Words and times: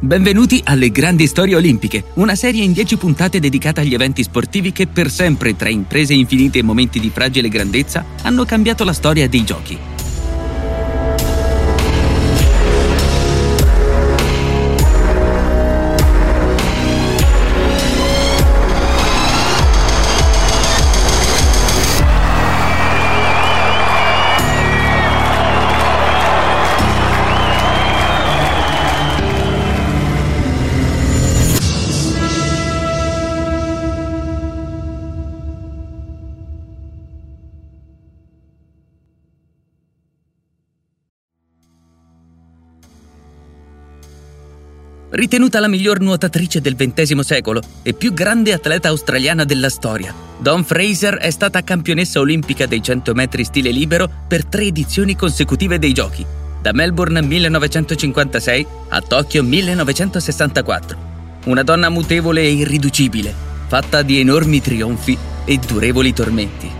Benvenuti 0.00 0.60
alle 0.62 0.92
Grandi 0.92 1.26
Storie 1.26 1.56
Olimpiche, 1.56 2.04
una 2.14 2.36
serie 2.36 2.62
in 2.62 2.70
10 2.70 2.98
puntate 2.98 3.40
dedicata 3.40 3.80
agli 3.80 3.94
eventi 3.94 4.22
sportivi 4.22 4.70
che 4.70 4.86
per 4.86 5.10
sempre, 5.10 5.56
tra 5.56 5.68
imprese 5.68 6.14
infinite 6.14 6.60
e 6.60 6.62
momenti 6.62 7.00
di 7.00 7.10
fragile 7.10 7.48
grandezza, 7.48 8.04
hanno 8.22 8.44
cambiato 8.44 8.84
la 8.84 8.92
storia 8.92 9.28
dei 9.28 9.42
giochi. 9.42 9.97
Ritenuta 45.18 45.58
la 45.58 45.66
miglior 45.66 45.98
nuotatrice 45.98 46.60
del 46.60 46.76
XX 46.76 47.18
secolo 47.22 47.60
e 47.82 47.92
più 47.92 48.12
grande 48.12 48.52
atleta 48.52 48.86
australiana 48.86 49.42
della 49.42 49.68
storia, 49.68 50.14
Dawn 50.38 50.62
Fraser 50.62 51.16
è 51.16 51.30
stata 51.30 51.64
campionessa 51.64 52.20
olimpica 52.20 52.66
dei 52.66 52.80
100 52.80 53.14
metri 53.14 53.42
stile 53.42 53.72
libero 53.72 54.08
per 54.28 54.44
tre 54.44 54.66
edizioni 54.66 55.16
consecutive 55.16 55.80
dei 55.80 55.92
Giochi, 55.92 56.24
da 56.62 56.72
Melbourne 56.72 57.20
1956 57.20 58.66
a 58.90 59.00
Tokyo 59.00 59.42
1964. 59.42 60.98
Una 61.46 61.64
donna 61.64 61.88
mutevole 61.88 62.42
e 62.42 62.52
irriducibile, 62.52 63.34
fatta 63.66 64.02
di 64.02 64.20
enormi 64.20 64.60
trionfi 64.60 65.18
e 65.44 65.58
durevoli 65.58 66.12
tormenti. 66.12 66.77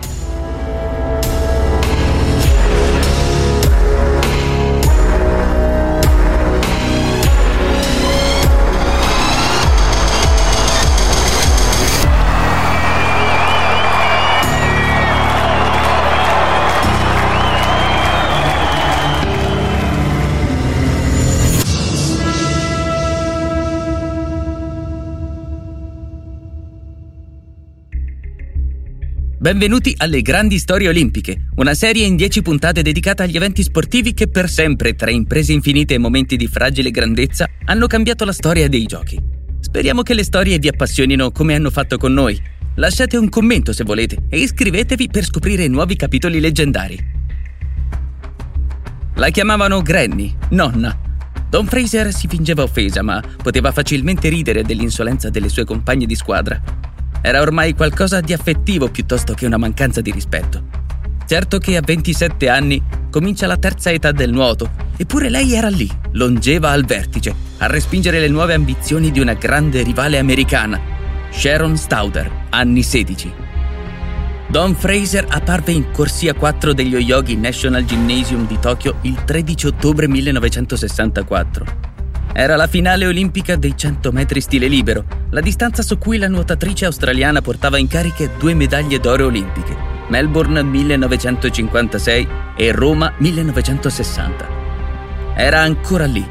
Benvenuti 29.48 29.94
alle 29.96 30.20
Grandi 30.20 30.58
Storie 30.58 30.88
Olimpiche, 30.88 31.46
una 31.54 31.72
serie 31.72 32.04
in 32.04 32.16
10 32.16 32.42
puntate 32.42 32.82
dedicata 32.82 33.22
agli 33.22 33.34
eventi 33.34 33.62
sportivi 33.62 34.12
che 34.12 34.28
per 34.28 34.46
sempre, 34.46 34.94
tra 34.94 35.10
imprese 35.10 35.54
infinite 35.54 35.94
e 35.94 35.98
momenti 35.98 36.36
di 36.36 36.46
fragile 36.46 36.90
grandezza, 36.90 37.48
hanno 37.64 37.86
cambiato 37.86 38.26
la 38.26 38.32
storia 38.32 38.68
dei 38.68 38.84
giochi. 38.84 39.18
Speriamo 39.60 40.02
che 40.02 40.12
le 40.12 40.22
storie 40.22 40.58
vi 40.58 40.68
appassionino 40.68 41.30
come 41.30 41.54
hanno 41.54 41.70
fatto 41.70 41.96
con 41.96 42.12
noi. 42.12 42.38
Lasciate 42.74 43.16
un 43.16 43.30
commento 43.30 43.72
se 43.72 43.84
volete 43.84 44.18
e 44.28 44.38
iscrivetevi 44.38 45.08
per 45.08 45.24
scoprire 45.24 45.66
nuovi 45.66 45.96
capitoli 45.96 46.40
leggendari. 46.40 46.98
La 49.14 49.30
chiamavano 49.30 49.80
Granny, 49.80 50.30
nonna. 50.50 50.94
Don 51.48 51.64
Fraser 51.64 52.12
si 52.12 52.28
fingeva 52.28 52.64
offesa, 52.64 53.00
ma 53.00 53.22
poteva 53.42 53.72
facilmente 53.72 54.28
ridere 54.28 54.62
dell'insolenza 54.62 55.30
delle 55.30 55.48
sue 55.48 55.64
compagne 55.64 56.04
di 56.04 56.16
squadra. 56.16 56.87
Era 57.20 57.40
ormai 57.40 57.74
qualcosa 57.74 58.20
di 58.20 58.32
affettivo 58.32 58.88
piuttosto 58.88 59.34
che 59.34 59.46
una 59.46 59.56
mancanza 59.56 60.00
di 60.00 60.10
rispetto. 60.10 60.62
Certo 61.26 61.58
che 61.58 61.76
a 61.76 61.82
27 61.84 62.48
anni 62.48 62.82
comincia 63.10 63.46
la 63.46 63.56
terza 63.56 63.90
età 63.90 64.12
del 64.12 64.30
nuoto, 64.30 64.70
eppure 64.96 65.28
lei 65.28 65.54
era 65.54 65.68
lì, 65.68 65.90
longeva 66.12 66.70
al 66.70 66.84
vertice, 66.84 67.34
a 67.58 67.66
respingere 67.66 68.20
le 68.20 68.28
nuove 68.28 68.54
ambizioni 68.54 69.10
di 69.10 69.20
una 69.20 69.34
grande 69.34 69.82
rivale 69.82 70.18
americana, 70.18 70.80
Sharon 71.30 71.76
Stauder, 71.76 72.30
anni 72.50 72.82
16. 72.82 73.32
Don 74.48 74.74
Fraser 74.74 75.26
apparve 75.28 75.72
in 75.72 75.90
corsia 75.90 76.32
4 76.32 76.72
degli 76.72 76.94
Oyogi 76.94 77.36
National 77.36 77.84
Gymnasium 77.84 78.46
di 78.46 78.58
Tokyo 78.58 78.96
il 79.02 79.22
13 79.24 79.66
ottobre 79.66 80.08
1964. 80.08 81.87
Era 82.40 82.54
la 82.54 82.68
finale 82.68 83.04
olimpica 83.04 83.56
dei 83.56 83.76
100 83.76 84.12
metri 84.12 84.40
stile 84.40 84.68
libero, 84.68 85.04
la 85.30 85.40
distanza 85.40 85.82
su 85.82 85.98
cui 85.98 86.18
la 86.18 86.28
nuotatrice 86.28 86.84
australiana 86.84 87.40
portava 87.40 87.78
in 87.78 87.88
cariche 87.88 88.30
due 88.38 88.54
medaglie 88.54 89.00
d'oro 89.00 89.26
olimpiche, 89.26 89.76
Melbourne 90.06 90.62
1956 90.62 92.28
e 92.56 92.70
Roma 92.70 93.12
1960. 93.18 94.48
Era 95.34 95.62
ancora 95.62 96.06
lì 96.06 96.24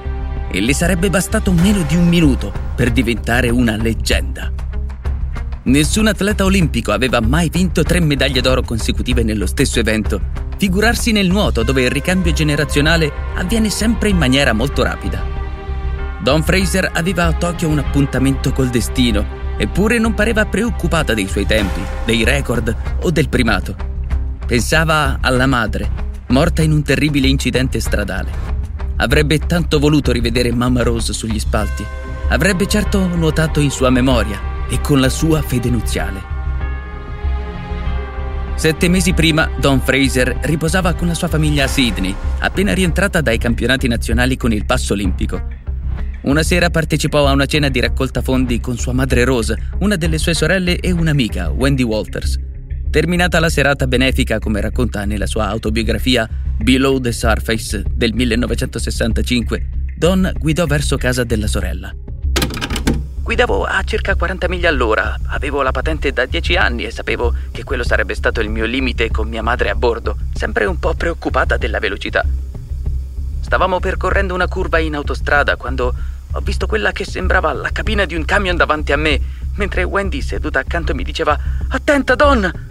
e 0.49 0.61
le 0.61 0.73
sarebbe 0.73 1.09
bastato 1.09 1.51
meno 1.51 1.81
di 1.81 1.97
un 1.97 2.07
minuto 2.07 2.53
per 2.73 2.91
diventare 2.91 3.49
una 3.49 3.75
leggenda. 3.75 4.49
Nessun 5.63 6.07
atleta 6.07 6.45
olimpico 6.45 6.93
aveva 6.93 7.19
mai 7.19 7.49
vinto 7.49 7.83
tre 7.83 7.99
medaglie 7.99 8.39
d'oro 8.39 8.61
consecutive 8.61 9.23
nello 9.23 9.45
stesso 9.45 9.81
evento. 9.81 10.21
Figurarsi 10.55 11.11
nel 11.11 11.27
nuoto 11.27 11.63
dove 11.63 11.81
il 11.81 11.91
ricambio 11.91 12.31
generazionale 12.31 13.11
avviene 13.35 13.69
sempre 13.69 14.07
in 14.07 14.15
maniera 14.15 14.53
molto 14.53 14.83
rapida. 14.83 15.36
Don 16.21 16.43
Fraser 16.43 16.89
aveva 16.93 17.25
a 17.25 17.33
Tokyo 17.33 17.69
un 17.69 17.79
appuntamento 17.79 18.51
col 18.51 18.69
destino, 18.69 19.55
eppure 19.57 19.99
non 19.99 20.13
pareva 20.13 20.45
preoccupata 20.45 21.13
dei 21.13 21.27
suoi 21.27 21.45
tempi, 21.45 21.81
dei 22.05 22.23
record 22.23 22.75
o 23.01 23.11
del 23.11 23.29
primato. 23.29 23.75
Pensava 24.45 25.19
alla 25.21 25.45
madre, 25.45 25.89
morta 26.27 26.61
in 26.61 26.71
un 26.71 26.81
terribile 26.81 27.27
incidente 27.27 27.79
stradale. 27.79 28.55
Avrebbe 28.97 29.39
tanto 29.39 29.77
voluto 29.77 30.11
rivedere 30.11 30.51
Mamma 30.51 30.81
Rose 30.81 31.13
sugli 31.13 31.39
spalti. 31.39 31.85
Avrebbe 32.29 32.67
certo 32.67 33.07
nuotato 33.07 33.59
in 33.59 33.69
sua 33.69 33.89
memoria 33.89 34.65
e 34.69 34.81
con 34.81 34.99
la 34.99 35.09
sua 35.09 35.41
fede 35.41 35.69
nuziale. 35.69 36.35
Sette 38.55 38.89
mesi 38.89 39.13
prima, 39.13 39.51
Don 39.59 39.79
Fraser 39.81 40.39
riposava 40.41 40.93
con 40.93 41.07
la 41.07 41.13
sua 41.13 41.27
famiglia 41.27 41.65
a 41.65 41.67
Sydney, 41.67 42.15
appena 42.39 42.73
rientrata 42.73 43.21
dai 43.21 43.37
campionati 43.37 43.87
nazionali 43.87 44.35
con 44.35 44.51
il 44.51 44.65
passo 44.65 44.93
olimpico. 44.93 45.56
Una 46.27 46.43
sera 46.43 46.69
partecipò 46.69 47.25
a 47.25 47.31
una 47.31 47.45
cena 47.45 47.69
di 47.69 47.79
raccolta 47.79 48.21
fondi 48.21 48.59
con 48.59 48.77
sua 48.77 48.91
madre 48.91 49.23
Rose, 49.23 49.69
una 49.79 49.95
delle 49.95 50.17
sue 50.17 50.33
sorelle 50.33 50.77
e 50.77 50.91
un'amica, 50.91 51.51
Wendy 51.51 51.83
Walters. 51.83 52.37
Terminata 52.89 53.39
la 53.39 53.47
serata 53.47 53.87
benefica, 53.87 54.37
come 54.37 54.59
racconta 54.59 55.05
nella 55.05 55.25
sua 55.25 55.47
autobiografia 55.47 56.27
Below 56.57 56.99
the 56.99 57.13
Surface 57.13 57.81
del 57.89 58.13
1965, 58.13 59.69
Don 59.95 60.29
guidò 60.37 60.65
verso 60.65 60.97
casa 60.97 61.23
della 61.23 61.47
sorella. 61.47 61.95
Guidavo 63.23 63.63
a 63.63 63.81
circa 63.83 64.15
40 64.15 64.49
miglia 64.49 64.67
all'ora, 64.67 65.17
avevo 65.27 65.61
la 65.61 65.71
patente 65.71 66.11
da 66.11 66.25
10 66.25 66.57
anni 66.57 66.83
e 66.83 66.91
sapevo 66.91 67.33
che 67.51 67.63
quello 67.63 67.85
sarebbe 67.85 68.15
stato 68.15 68.41
il 68.41 68.49
mio 68.49 68.65
limite 68.65 69.09
con 69.11 69.29
mia 69.29 69.41
madre 69.41 69.69
a 69.69 69.75
bordo, 69.75 70.17
sempre 70.33 70.65
un 70.65 70.77
po' 70.77 70.93
preoccupata 70.93 71.55
della 71.55 71.79
velocità. 71.79 72.25
Stavamo 73.39 73.79
percorrendo 73.79 74.33
una 74.33 74.49
curva 74.49 74.77
in 74.79 74.93
autostrada 74.93 75.55
quando 75.55 75.95
ho 76.37 76.41
visto 76.41 76.67
quella 76.67 76.91
che 76.91 77.03
sembrava 77.03 77.51
la 77.51 77.71
cabina 77.71 78.05
di 78.05 78.13
un 78.13 78.23
camion 78.23 78.55
davanti 78.55 78.91
a 78.91 78.95
me, 78.95 79.19
mentre 79.55 79.81
Wendy 79.81 80.21
seduta 80.21 80.59
accanto 80.59 80.93
mi 80.93 81.01
diceva 81.01 81.35
Attenta, 81.69 82.13
Don! 82.13 82.65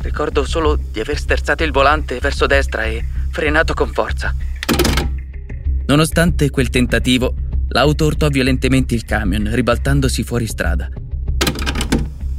Ricordo 0.00 0.44
solo 0.44 0.76
di 0.90 0.98
aver 0.98 1.16
sterzato 1.16 1.62
il 1.62 1.70
volante 1.70 2.18
verso 2.18 2.46
destra 2.46 2.84
e 2.86 3.04
frenato 3.30 3.74
con 3.74 3.92
forza. 3.92 4.34
Nonostante 5.86 6.50
quel 6.50 6.68
tentativo, 6.68 7.34
l'auto 7.68 8.06
urtò 8.06 8.26
violentemente 8.26 8.96
il 8.96 9.04
camion, 9.04 9.48
ribaltandosi 9.54 10.24
fuori 10.24 10.48
strada. 10.48 10.88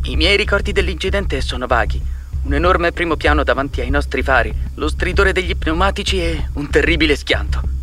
I 0.04 0.16
miei 0.18 0.36
ricordi 0.36 0.74
dell'incidente 0.74 1.40
sono 1.40 1.66
vaghi. 1.66 2.02
Un 2.44 2.54
enorme 2.54 2.92
primo 2.92 3.16
piano 3.16 3.44
davanti 3.44 3.80
ai 3.80 3.90
nostri 3.90 4.22
fari, 4.22 4.54
lo 4.76 4.90
stridore 4.90 5.32
degli 5.32 5.56
pneumatici 5.56 6.20
e 6.20 6.50
un 6.54 6.70
terribile 6.70 7.16
schianto. 7.16 7.80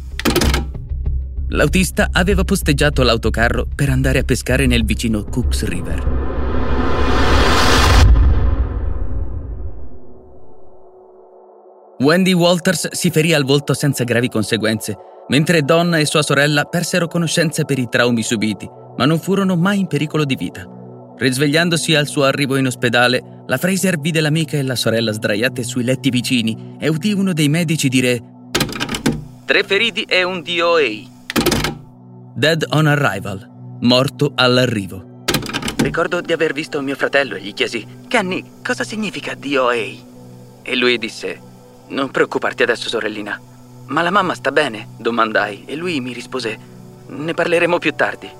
L'autista 1.50 2.10
aveva 2.12 2.44
posteggiato 2.44 3.02
l'autocarro 3.02 3.66
per 3.74 3.88
andare 3.88 4.18
a 4.18 4.22
pescare 4.22 4.66
nel 4.66 4.84
vicino 4.84 5.24
Cooks 5.24 5.64
River. 5.64 6.26
Wendy 12.00 12.32
Walters 12.34 12.92
si 12.92 13.10
ferì 13.10 13.32
al 13.32 13.44
volto 13.44 13.72
senza 13.72 14.04
gravi 14.04 14.28
conseguenze, 14.28 14.94
mentre 15.28 15.62
Donna 15.62 15.96
e 15.96 16.04
sua 16.04 16.22
sorella 16.22 16.64
persero 16.64 17.08
conoscenza 17.08 17.64
per 17.64 17.78
i 17.78 17.88
traumi 17.88 18.22
subiti, 18.22 18.68
ma 18.98 19.06
non 19.06 19.18
furono 19.18 19.56
mai 19.56 19.80
in 19.80 19.86
pericolo 19.86 20.26
di 20.26 20.36
vita. 20.36 20.68
Risvegliandosi 21.16 21.94
al 21.94 22.06
suo 22.06 22.24
arrivo 22.24 22.56
in 22.56 22.66
ospedale, 22.66 23.44
la 23.46 23.56
Fraser 23.56 23.98
vide 23.98 24.20
l'amica 24.20 24.58
e 24.58 24.62
la 24.62 24.76
sorella 24.76 25.12
sdraiate 25.12 25.62
sui 25.62 25.82
letti 25.82 26.10
vicini 26.10 26.76
e 26.78 26.88
udì 26.88 27.12
uno 27.12 27.32
dei 27.32 27.48
medici 27.48 27.88
dire 27.88 28.22
Tre 29.46 29.64
feriti 29.64 30.02
e 30.02 30.22
un 30.24 30.42
DOA. 30.42 31.16
Dead 32.38 32.64
on 32.69 32.87
arrival, 32.87 33.44
morto 33.81 34.31
all'arrivo. 34.37 35.25
Ricordo 35.79 36.20
di 36.20 36.32
aver 36.32 36.52
visto 36.52 36.81
mio 36.81 36.94
fratello 36.94 37.35
e 37.35 37.40
gli 37.40 37.52
chiesi: 37.52 37.85
Kenny, 38.06 38.44
cosa 38.64 38.85
significa 38.85 39.35
DOA? 39.35 39.75
E 40.62 40.76
lui 40.76 40.99
disse: 40.99 41.40
Non 41.88 42.12
preoccuparti 42.12 42.62
adesso, 42.62 42.88
sorellina. 42.88 43.40
Ma 43.87 44.02
la 44.02 44.12
mamma 44.12 44.35
sta 44.35 44.52
bene? 44.52 44.90
domandai 44.99 45.64
e 45.64 45.75
lui 45.75 46.00
mi 46.00 46.12
rispose: 46.12 46.56
Ne 47.08 47.35
parleremo 47.35 47.79
più 47.81 47.93
tardi. 47.94 48.31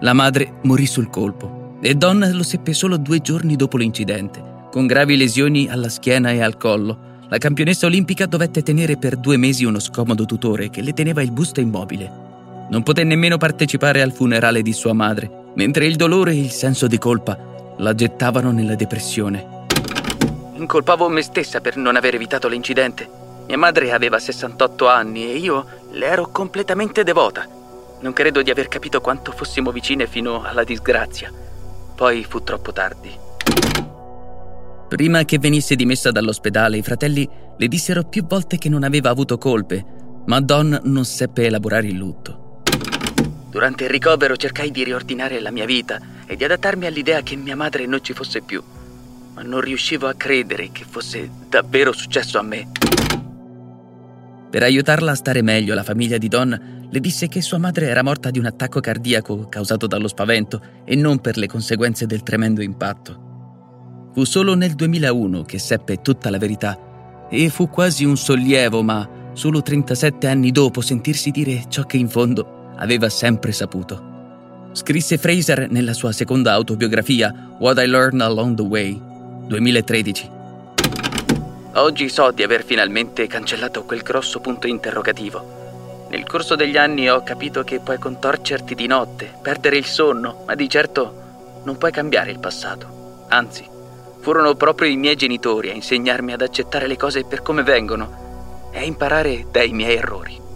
La 0.00 0.12
madre 0.12 0.54
morì 0.62 0.86
sul 0.86 1.08
colpo 1.08 1.78
e 1.80 1.94
Don 1.94 2.28
lo 2.32 2.42
seppe 2.42 2.72
solo 2.72 2.96
due 2.96 3.20
giorni 3.20 3.54
dopo 3.54 3.76
l'incidente, 3.76 4.42
con 4.72 4.88
gravi 4.88 5.16
lesioni 5.16 5.68
alla 5.68 5.88
schiena 5.88 6.32
e 6.32 6.42
al 6.42 6.56
collo. 6.56 7.18
La 7.28 7.38
campionessa 7.38 7.86
olimpica 7.86 8.26
dovette 8.26 8.64
tenere 8.64 8.96
per 8.96 9.18
due 9.18 9.36
mesi 9.36 9.64
uno 9.64 9.78
scomodo 9.78 10.24
tutore 10.24 10.68
che 10.68 10.82
le 10.82 10.92
teneva 10.92 11.22
il 11.22 11.30
busto 11.30 11.60
immobile. 11.60 12.29
Non 12.70 12.84
poté 12.84 13.02
nemmeno 13.02 13.36
partecipare 13.36 14.00
al 14.00 14.12
funerale 14.12 14.62
di 14.62 14.72
sua 14.72 14.92
madre, 14.92 15.28
mentre 15.54 15.86
il 15.86 15.96
dolore 15.96 16.30
e 16.30 16.38
il 16.38 16.50
senso 16.50 16.86
di 16.86 16.98
colpa 16.98 17.36
la 17.78 17.94
gettavano 17.94 18.52
nella 18.52 18.76
depressione. 18.76 19.66
Incolpavo 20.54 21.08
me 21.08 21.22
stessa 21.22 21.60
per 21.60 21.76
non 21.76 21.96
aver 21.96 22.14
evitato 22.14 22.46
l'incidente. 22.46 23.08
Mia 23.48 23.58
madre 23.58 23.90
aveva 23.90 24.20
68 24.20 24.86
anni 24.86 25.24
e 25.24 25.36
io 25.36 25.66
le 25.90 26.06
ero 26.06 26.30
completamente 26.30 27.02
devota. 27.02 27.44
Non 28.00 28.12
credo 28.12 28.40
di 28.40 28.50
aver 28.50 28.68
capito 28.68 29.00
quanto 29.00 29.32
fossimo 29.32 29.72
vicine 29.72 30.06
fino 30.06 30.44
alla 30.44 30.62
disgrazia. 30.62 31.32
Poi 31.96 32.22
fu 32.22 32.44
troppo 32.44 32.72
tardi. 32.72 33.10
Prima 34.88 35.24
che 35.24 35.38
venisse 35.38 35.74
dimessa 35.74 36.12
dall'ospedale, 36.12 36.76
i 36.76 36.82
fratelli 36.82 37.28
le 37.56 37.68
dissero 37.68 38.04
più 38.04 38.24
volte 38.26 38.58
che 38.58 38.68
non 38.68 38.84
aveva 38.84 39.10
avuto 39.10 39.38
colpe, 39.38 39.84
ma 40.26 40.40
Don 40.40 40.80
non 40.84 41.04
seppe 41.04 41.46
elaborare 41.46 41.88
il 41.88 41.96
lutto. 41.96 42.39
Durante 43.50 43.84
il 43.84 43.90
ricovero 43.90 44.36
cercai 44.36 44.70
di 44.70 44.84
riordinare 44.84 45.40
la 45.40 45.50
mia 45.50 45.66
vita 45.66 46.00
e 46.26 46.36
di 46.36 46.44
adattarmi 46.44 46.86
all'idea 46.86 47.22
che 47.22 47.36
mia 47.36 47.56
madre 47.56 47.86
non 47.86 48.02
ci 48.02 48.12
fosse 48.12 48.40
più 48.40 48.62
ma 49.40 49.42
non 49.42 49.60
riuscivo 49.60 50.06
a 50.06 50.14
credere 50.14 50.70
che 50.70 50.84
fosse 50.88 51.30
davvero 51.48 51.92
successo 51.92 52.38
a 52.38 52.42
me. 52.42 52.68
Per 54.50 54.62
aiutarla 54.62 55.12
a 55.12 55.14
stare 55.14 55.42
meglio, 55.42 55.74
la 55.74 55.84
famiglia 55.84 56.18
di 56.18 56.28
Don 56.28 56.88
le 56.90 57.00
disse 57.00 57.28
che 57.28 57.40
sua 57.40 57.58
madre 57.58 57.86
era 57.86 58.02
morta 58.02 58.30
di 58.30 58.38
un 58.38 58.46
attacco 58.46 58.80
cardiaco 58.80 59.48
causato 59.48 59.86
dallo 59.86 60.08
spavento 60.08 60.60
e 60.84 60.96
non 60.96 61.20
per 61.20 61.36
le 61.36 61.46
conseguenze 61.46 62.06
del 62.06 62.22
tremendo 62.22 62.60
impatto. 62.60 64.08
Fu 64.12 64.24
solo 64.24 64.54
nel 64.54 64.74
2001 64.74 65.44
che 65.44 65.58
seppe 65.58 66.02
tutta 66.02 66.30
la 66.30 66.38
verità 66.38 67.28
e 67.30 67.48
fu 67.48 67.70
quasi 67.70 68.04
un 68.04 68.16
sollievo, 68.16 68.82
ma 68.82 69.08
solo 69.34 69.62
37 69.62 70.26
anni 70.26 70.50
dopo 70.50 70.80
sentirsi 70.80 71.30
dire 71.30 71.64
ciò 71.68 71.84
che 71.84 71.96
in 71.96 72.08
fondo 72.08 72.59
aveva 72.80 73.08
sempre 73.08 73.52
saputo. 73.52 74.08
Scrisse 74.72 75.18
Fraser 75.18 75.68
nella 75.70 75.94
sua 75.94 76.12
seconda 76.12 76.52
autobiografia 76.52 77.54
What 77.58 77.78
I 77.78 77.86
Learned 77.86 78.20
Along 78.20 78.56
the 78.56 78.62
Way 78.62 79.00
2013. 79.46 80.30
Oggi 81.74 82.08
so 82.08 82.30
di 82.30 82.42
aver 82.42 82.64
finalmente 82.64 83.26
cancellato 83.26 83.84
quel 83.84 84.02
grosso 84.02 84.40
punto 84.40 84.66
interrogativo. 84.66 86.06
Nel 86.10 86.26
corso 86.26 86.56
degli 86.56 86.76
anni 86.76 87.08
ho 87.08 87.22
capito 87.22 87.62
che 87.62 87.80
puoi 87.80 87.98
contorcerti 87.98 88.74
di 88.74 88.86
notte, 88.86 89.32
perdere 89.40 89.76
il 89.76 89.84
sonno, 89.84 90.42
ma 90.46 90.54
di 90.54 90.68
certo 90.68 91.60
non 91.64 91.78
puoi 91.78 91.92
cambiare 91.92 92.30
il 92.30 92.40
passato. 92.40 93.26
Anzi, 93.28 93.64
furono 94.20 94.54
proprio 94.54 94.88
i 94.88 94.96
miei 94.96 95.16
genitori 95.16 95.70
a 95.70 95.74
insegnarmi 95.74 96.32
ad 96.32 96.42
accettare 96.42 96.86
le 96.86 96.96
cose 96.96 97.24
per 97.24 97.42
come 97.42 97.62
vengono 97.62 98.68
e 98.72 98.78
a 98.78 98.82
imparare 98.82 99.46
dai 99.50 99.72
miei 99.72 99.96
errori. 99.96 100.49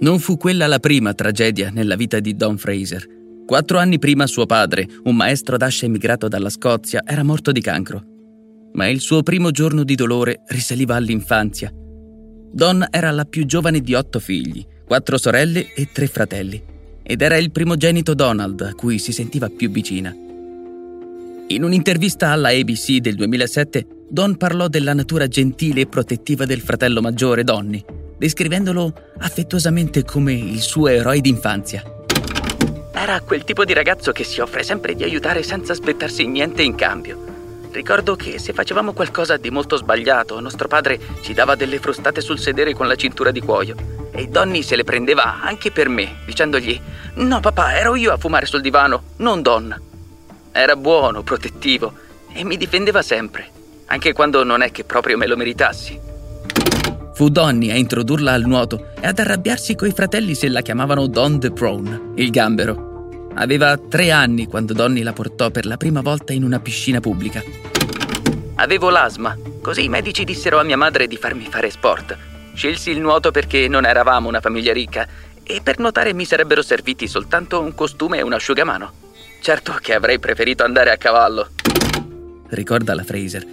Non 0.00 0.18
fu 0.18 0.38
quella 0.38 0.66
la 0.66 0.78
prima 0.78 1.12
tragedia 1.12 1.68
nella 1.70 1.94
vita 1.94 2.20
di 2.20 2.34
Don 2.34 2.56
Fraser. 2.56 3.06
Quattro 3.44 3.76
anni 3.76 3.98
prima 3.98 4.26
suo 4.26 4.46
padre, 4.46 4.88
un 5.04 5.14
maestro 5.14 5.58
d'ascia 5.58 5.84
emigrato 5.84 6.26
dalla 6.26 6.48
Scozia, 6.48 7.02
era 7.04 7.22
morto 7.22 7.52
di 7.52 7.60
cancro. 7.60 8.02
Ma 8.72 8.88
il 8.88 9.00
suo 9.00 9.22
primo 9.22 9.50
giorno 9.50 9.84
di 9.84 9.94
dolore 9.94 10.40
risaliva 10.46 10.96
all'infanzia. 10.96 11.70
Don 11.74 12.86
era 12.90 13.10
la 13.10 13.26
più 13.26 13.44
giovane 13.44 13.80
di 13.80 13.92
otto 13.92 14.20
figli, 14.20 14.64
quattro 14.86 15.18
sorelle 15.18 15.74
e 15.74 15.90
tre 15.92 16.06
fratelli, 16.06 16.62
ed 17.02 17.20
era 17.20 17.36
il 17.36 17.52
primogenito 17.52 18.14
Donald 18.14 18.62
a 18.62 18.72
cui 18.72 18.98
si 18.98 19.12
sentiva 19.12 19.50
più 19.50 19.70
vicina. 19.70 20.16
In 21.48 21.62
un'intervista 21.62 22.30
alla 22.30 22.48
ABC 22.48 22.96
del 23.00 23.16
2007, 23.16 23.86
Don 24.08 24.38
parlò 24.38 24.66
della 24.68 24.94
natura 24.94 25.28
gentile 25.28 25.82
e 25.82 25.86
protettiva 25.86 26.46
del 26.46 26.60
fratello 26.60 27.02
maggiore, 27.02 27.44
Donny, 27.44 27.84
descrivendolo 28.20 28.92
affettuosamente 29.20 30.04
come 30.04 30.34
il 30.34 30.60
suo 30.60 30.88
eroe 30.88 31.22
d'infanzia. 31.22 31.82
Era 32.92 33.22
quel 33.22 33.44
tipo 33.44 33.64
di 33.64 33.72
ragazzo 33.72 34.12
che 34.12 34.24
si 34.24 34.40
offre 34.40 34.62
sempre 34.62 34.94
di 34.94 35.04
aiutare 35.04 35.42
senza 35.42 35.72
aspettarsi 35.72 36.26
niente 36.26 36.62
in 36.62 36.74
cambio. 36.74 37.18
Ricordo 37.70 38.16
che 38.16 38.38
se 38.38 38.52
facevamo 38.52 38.92
qualcosa 38.92 39.38
di 39.38 39.48
molto 39.48 39.76
sbagliato, 39.76 40.38
nostro 40.38 40.68
padre 40.68 41.00
ci 41.22 41.32
dava 41.32 41.54
delle 41.54 41.78
frustate 41.78 42.20
sul 42.20 42.38
sedere 42.38 42.74
con 42.74 42.86
la 42.86 42.94
cintura 42.94 43.30
di 43.30 43.40
cuoio. 43.40 43.74
E 44.10 44.26
Donny 44.26 44.62
se 44.62 44.76
le 44.76 44.84
prendeva 44.84 45.40
anche 45.40 45.70
per 45.70 45.88
me, 45.88 46.16
dicendogli: 46.26 46.78
No, 47.14 47.40
papà, 47.40 47.78
ero 47.78 47.94
io 47.94 48.12
a 48.12 48.18
fumare 48.18 48.44
sul 48.44 48.60
divano, 48.60 49.14
non 49.16 49.40
Don. 49.40 49.80
Era 50.52 50.76
buono, 50.76 51.22
protettivo 51.22 51.94
e 52.34 52.44
mi 52.44 52.58
difendeva 52.58 53.00
sempre, 53.00 53.48
anche 53.86 54.12
quando 54.12 54.44
non 54.44 54.60
è 54.60 54.70
che 54.70 54.84
proprio 54.84 55.16
me 55.16 55.26
lo 55.26 55.38
meritassi. 55.38 56.09
Fu 57.20 57.28
Donny 57.28 57.70
a 57.70 57.74
introdurla 57.74 58.32
al 58.32 58.46
nuoto 58.46 58.92
e 58.98 59.06
ad 59.06 59.18
arrabbiarsi 59.18 59.74
coi 59.74 59.92
fratelli 59.92 60.34
se 60.34 60.48
la 60.48 60.62
chiamavano 60.62 61.06
Don 61.06 61.38
the 61.38 61.52
Prone, 61.52 62.12
il 62.14 62.30
gambero. 62.30 63.28
Aveva 63.34 63.76
tre 63.76 64.10
anni 64.10 64.46
quando 64.46 64.72
Donny 64.72 65.02
la 65.02 65.12
portò 65.12 65.50
per 65.50 65.66
la 65.66 65.76
prima 65.76 66.00
volta 66.00 66.32
in 66.32 66.44
una 66.44 66.60
piscina 66.60 66.98
pubblica. 66.98 67.42
Avevo 68.54 68.88
l'asma, 68.88 69.36
così 69.60 69.84
i 69.84 69.88
medici 69.90 70.24
dissero 70.24 70.58
a 70.58 70.62
mia 70.62 70.78
madre 70.78 71.06
di 71.06 71.18
farmi 71.18 71.44
fare 71.44 71.68
sport. 71.68 72.16
Scelsi 72.54 72.88
il 72.88 73.00
nuoto 73.00 73.30
perché 73.32 73.68
non 73.68 73.84
eravamo 73.84 74.26
una 74.26 74.40
famiglia 74.40 74.72
ricca 74.72 75.06
e 75.42 75.60
per 75.62 75.78
nuotare 75.78 76.14
mi 76.14 76.24
sarebbero 76.24 76.62
serviti 76.62 77.06
soltanto 77.06 77.60
un 77.60 77.74
costume 77.74 78.16
e 78.16 78.22
un 78.22 78.32
asciugamano. 78.32 78.92
Certo 79.42 79.76
che 79.78 79.92
avrei 79.92 80.18
preferito 80.18 80.64
andare 80.64 80.90
a 80.90 80.96
cavallo. 80.96 81.48
Ricorda 82.48 82.94
la 82.94 83.04
Fraser. 83.04 83.46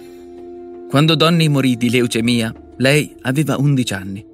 Quando 0.88 1.14
Donny 1.14 1.48
morì 1.48 1.76
di 1.76 1.90
leucemia, 1.90 2.50
lei 2.78 3.14
aveva 3.22 3.56
11 3.56 3.94
anni 3.94 4.26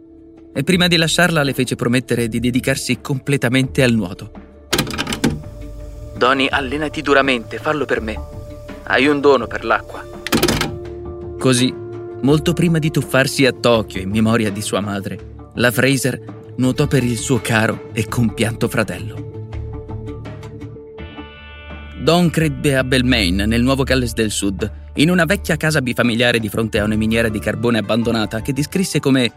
e 0.52 0.62
prima 0.62 0.86
di 0.86 0.96
lasciarla 0.96 1.42
le 1.42 1.52
fece 1.52 1.76
promettere 1.76 2.28
di 2.28 2.40
dedicarsi 2.40 3.00
completamente 3.00 3.82
al 3.82 3.92
nuoto. 3.92 4.30
Donny, 6.16 6.46
allenati 6.48 7.02
duramente, 7.02 7.58
fallo 7.58 7.84
per 7.84 8.00
me. 8.00 8.18
Hai 8.84 9.06
un 9.06 9.20
dono 9.20 9.46
per 9.46 9.64
l'acqua. 9.64 10.04
Così, 11.38 11.74
molto 12.22 12.52
prima 12.52 12.78
di 12.78 12.90
tuffarsi 12.90 13.46
a 13.46 13.52
Tokyo 13.52 14.00
in 14.00 14.10
memoria 14.10 14.50
di 14.50 14.62
sua 14.62 14.80
madre, 14.80 15.34
la 15.54 15.70
Fraser 15.72 16.52
nuotò 16.56 16.86
per 16.86 17.02
il 17.02 17.18
suo 17.18 17.40
caro 17.40 17.90
e 17.92 18.06
compianto 18.06 18.68
fratello. 18.68 19.32
Don 22.00 22.30
crebbe 22.30 22.76
a 22.76 22.84
Belmain, 22.84 23.36
nel 23.46 23.62
Nuovo 23.62 23.82
Galles 23.82 24.12
del 24.12 24.30
Sud, 24.30 24.83
in 24.96 25.10
una 25.10 25.24
vecchia 25.24 25.56
casa 25.56 25.82
bifamiliare 25.82 26.38
di 26.38 26.48
fronte 26.48 26.78
a 26.78 26.84
una 26.84 26.94
miniera 26.94 27.28
di 27.28 27.40
carbone 27.40 27.78
abbandonata 27.78 28.40
che 28.42 28.52
descrisse 28.52 29.00
come 29.00 29.32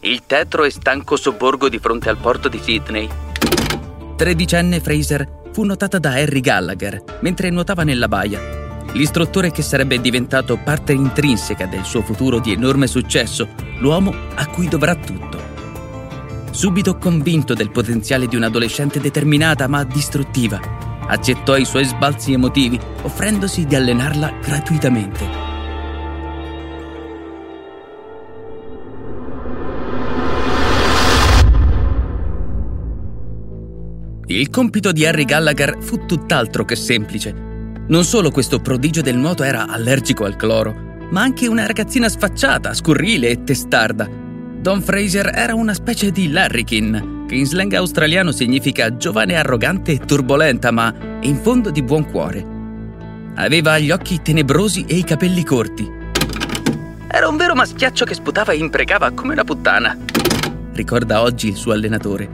il 0.00 0.22
tetro 0.26 0.64
e 0.64 0.70
stanco 0.70 1.16
sobborgo 1.16 1.68
di 1.68 1.78
fronte 1.78 2.08
al 2.08 2.16
porto 2.16 2.48
di 2.48 2.58
Sydney. 2.58 3.08
Tredicenne 4.16 4.80
Fraser 4.80 5.42
fu 5.52 5.62
notata 5.62 6.00
da 6.00 6.14
Harry 6.14 6.40
Gallagher 6.40 7.04
mentre 7.20 7.50
nuotava 7.50 7.84
nella 7.84 8.08
baia, 8.08 8.40
l'istruttore 8.94 9.52
che 9.52 9.62
sarebbe 9.62 10.00
diventato 10.00 10.56
parte 10.56 10.92
intrinseca 10.92 11.66
del 11.66 11.84
suo 11.84 12.02
futuro 12.02 12.40
di 12.40 12.50
enorme 12.50 12.88
successo, 12.88 13.48
l'uomo 13.78 14.12
a 14.34 14.46
cui 14.48 14.66
dovrà 14.66 14.96
tutto. 14.96 15.40
Subito 16.50 16.98
convinto 16.98 17.54
del 17.54 17.70
potenziale 17.70 18.26
di 18.26 18.34
un'adolescente 18.34 18.98
determinata 18.98 19.68
ma 19.68 19.84
distruttiva, 19.84 20.91
accettò 21.12 21.56
i 21.56 21.66
suoi 21.66 21.84
sbalzi 21.84 22.32
emotivi, 22.32 22.80
offrendosi 23.02 23.66
di 23.66 23.74
allenarla 23.74 24.32
gratuitamente. 24.42 25.50
Il 34.26 34.48
compito 34.48 34.92
di 34.92 35.04
Harry 35.04 35.26
Gallagher 35.26 35.76
fu 35.80 36.06
tutt'altro 36.06 36.64
che 36.64 36.76
semplice. 36.76 37.50
Non 37.88 38.04
solo 38.04 38.30
questo 38.30 38.60
prodigio 38.60 39.02
del 39.02 39.18
nuoto 39.18 39.42
era 39.42 39.68
allergico 39.68 40.24
al 40.24 40.36
cloro, 40.36 40.74
ma 41.10 41.20
anche 41.20 41.46
una 41.46 41.66
ragazzina 41.66 42.08
sfacciata, 42.08 42.72
scurrile 42.72 43.28
e 43.28 43.44
testarda. 43.44 44.21
Don 44.62 44.80
Fraser 44.80 45.32
era 45.34 45.56
una 45.56 45.74
specie 45.74 46.12
di 46.12 46.30
larrikin, 46.30 47.24
che 47.26 47.34
in 47.34 47.46
slang 47.46 47.72
australiano 47.72 48.30
significa 48.30 48.96
giovane 48.96 49.34
arrogante 49.34 49.90
e 49.90 49.98
turbolenta, 49.98 50.70
ma 50.70 50.94
in 51.22 51.34
fondo 51.42 51.72
di 51.72 51.82
buon 51.82 52.08
cuore. 52.08 52.46
Aveva 53.34 53.76
gli 53.80 53.90
occhi 53.90 54.22
tenebrosi 54.22 54.84
e 54.86 54.94
i 54.94 55.02
capelli 55.02 55.44
corti. 55.44 55.90
Era 57.08 57.26
un 57.26 57.36
vero 57.36 57.56
maschiaccio 57.56 58.04
che 58.04 58.14
sputava 58.14 58.52
e 58.52 58.58
imprecava 58.58 59.10
come 59.10 59.32
una 59.32 59.42
puttana. 59.42 59.98
Ricorda 60.74 61.22
oggi 61.22 61.48
il 61.48 61.56
suo 61.56 61.72
allenatore. 61.72 62.28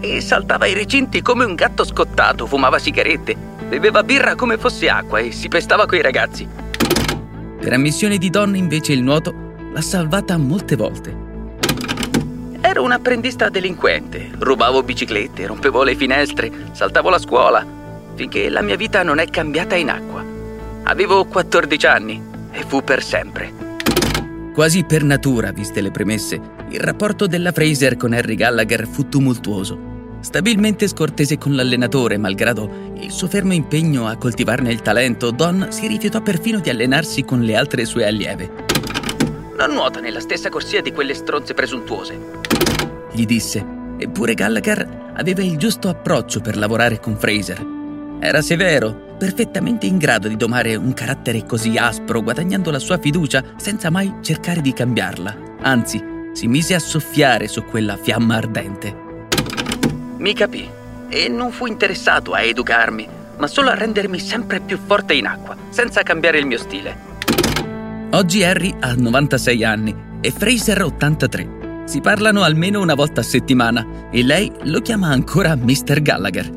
E 0.00 0.22
saltava 0.22 0.64
ai 0.64 0.72
recinti 0.72 1.20
come 1.20 1.44
un 1.44 1.54
gatto 1.54 1.84
scottato, 1.84 2.46
fumava 2.46 2.78
sigarette, 2.78 3.36
beveva 3.68 4.02
birra 4.02 4.36
come 4.36 4.56
fosse 4.56 4.88
acqua 4.88 5.18
e 5.18 5.32
si 5.32 5.48
pestava 5.48 5.84
coi 5.84 6.00
ragazzi. 6.00 6.48
Per 7.60 7.72
ammissione 7.74 8.16
di 8.16 8.30
donna 8.30 8.56
invece 8.56 8.94
il 8.94 9.02
nuoto 9.02 9.48
l'ha 9.72 9.80
salvata 9.80 10.36
molte 10.36 10.76
volte. 10.76 11.28
Ero 12.60 12.82
un 12.82 12.92
apprendista 12.92 13.48
delinquente, 13.48 14.30
rubavo 14.38 14.82
biciclette, 14.82 15.46
rompevo 15.46 15.82
le 15.82 15.94
finestre, 15.94 16.50
saltavo 16.72 17.08
la 17.08 17.18
scuola, 17.18 17.66
finché 18.14 18.48
la 18.48 18.62
mia 18.62 18.76
vita 18.76 19.02
non 19.02 19.18
è 19.18 19.26
cambiata 19.26 19.76
in 19.76 19.90
acqua. 19.90 20.24
Avevo 20.84 21.24
14 21.24 21.86
anni 21.86 22.22
e 22.50 22.64
fu 22.66 22.82
per 22.82 23.02
sempre. 23.02 23.68
Quasi 24.52 24.84
per 24.84 25.04
natura, 25.04 25.52
viste 25.52 25.80
le 25.80 25.90
premesse, 25.90 26.40
il 26.70 26.80
rapporto 26.80 27.26
della 27.26 27.52
Fraser 27.52 27.96
con 27.96 28.12
Harry 28.12 28.34
Gallagher 28.34 28.86
fu 28.86 29.08
tumultuoso. 29.08 29.88
Stabilmente 30.20 30.86
scortese 30.86 31.38
con 31.38 31.54
l'allenatore, 31.54 32.18
malgrado 32.18 32.92
il 33.00 33.10
suo 33.10 33.26
fermo 33.26 33.54
impegno 33.54 34.06
a 34.06 34.16
coltivarne 34.16 34.70
il 34.70 34.82
talento, 34.82 35.30
Don 35.30 35.68
si 35.70 35.86
rifiutò 35.86 36.20
perfino 36.20 36.60
di 36.60 36.68
allenarsi 36.68 37.24
con 37.24 37.40
le 37.40 37.56
altre 37.56 37.86
sue 37.86 38.06
allieve. 38.06 38.68
Non 39.60 39.72
nuota 39.72 40.00
nella 40.00 40.20
stessa 40.20 40.48
corsia 40.48 40.80
di 40.80 40.90
quelle 40.90 41.12
stronze 41.12 41.52
presuntuose, 41.52 42.18
gli 43.12 43.26
disse. 43.26 43.62
Eppure 43.98 44.32
Gallagher 44.32 45.12
aveva 45.14 45.42
il 45.42 45.58
giusto 45.58 45.90
approccio 45.90 46.40
per 46.40 46.56
lavorare 46.56 46.98
con 46.98 47.18
Fraser. 47.18 47.62
Era 48.20 48.40
severo, 48.40 49.16
perfettamente 49.18 49.84
in 49.84 49.98
grado 49.98 50.28
di 50.28 50.38
domare 50.38 50.76
un 50.76 50.94
carattere 50.94 51.44
così 51.44 51.76
aspro, 51.76 52.22
guadagnando 52.22 52.70
la 52.70 52.78
sua 52.78 52.96
fiducia 52.96 53.44
senza 53.56 53.90
mai 53.90 54.10
cercare 54.22 54.62
di 54.62 54.72
cambiarla. 54.72 55.36
Anzi, 55.60 56.02
si 56.32 56.46
mise 56.46 56.74
a 56.74 56.78
soffiare 56.78 57.46
su 57.46 57.62
quella 57.64 57.98
fiamma 57.98 58.36
ardente. 58.36 58.96
Mi 60.16 60.32
capì 60.32 60.66
e 61.10 61.28
non 61.28 61.52
fu 61.52 61.66
interessato 61.66 62.32
a 62.32 62.40
educarmi, 62.40 63.06
ma 63.36 63.46
solo 63.46 63.68
a 63.68 63.74
rendermi 63.74 64.20
sempre 64.20 64.60
più 64.60 64.78
forte 64.82 65.12
in 65.12 65.26
acqua, 65.26 65.54
senza 65.68 66.02
cambiare 66.02 66.38
il 66.38 66.46
mio 66.46 66.56
stile. 66.56 67.09
Oggi 68.12 68.42
Harry 68.42 68.74
ha 68.80 68.92
96 68.92 69.62
anni 69.62 69.94
e 70.20 70.32
Fraser 70.32 70.82
83. 70.82 71.84
Si 71.84 72.00
parlano 72.00 72.42
almeno 72.42 72.80
una 72.80 72.94
volta 72.94 73.20
a 73.20 73.24
settimana 73.24 73.86
e 74.10 74.24
lei 74.24 74.50
lo 74.62 74.80
chiama 74.80 75.10
ancora 75.10 75.54
Mr. 75.54 76.02
Gallagher. 76.02 76.50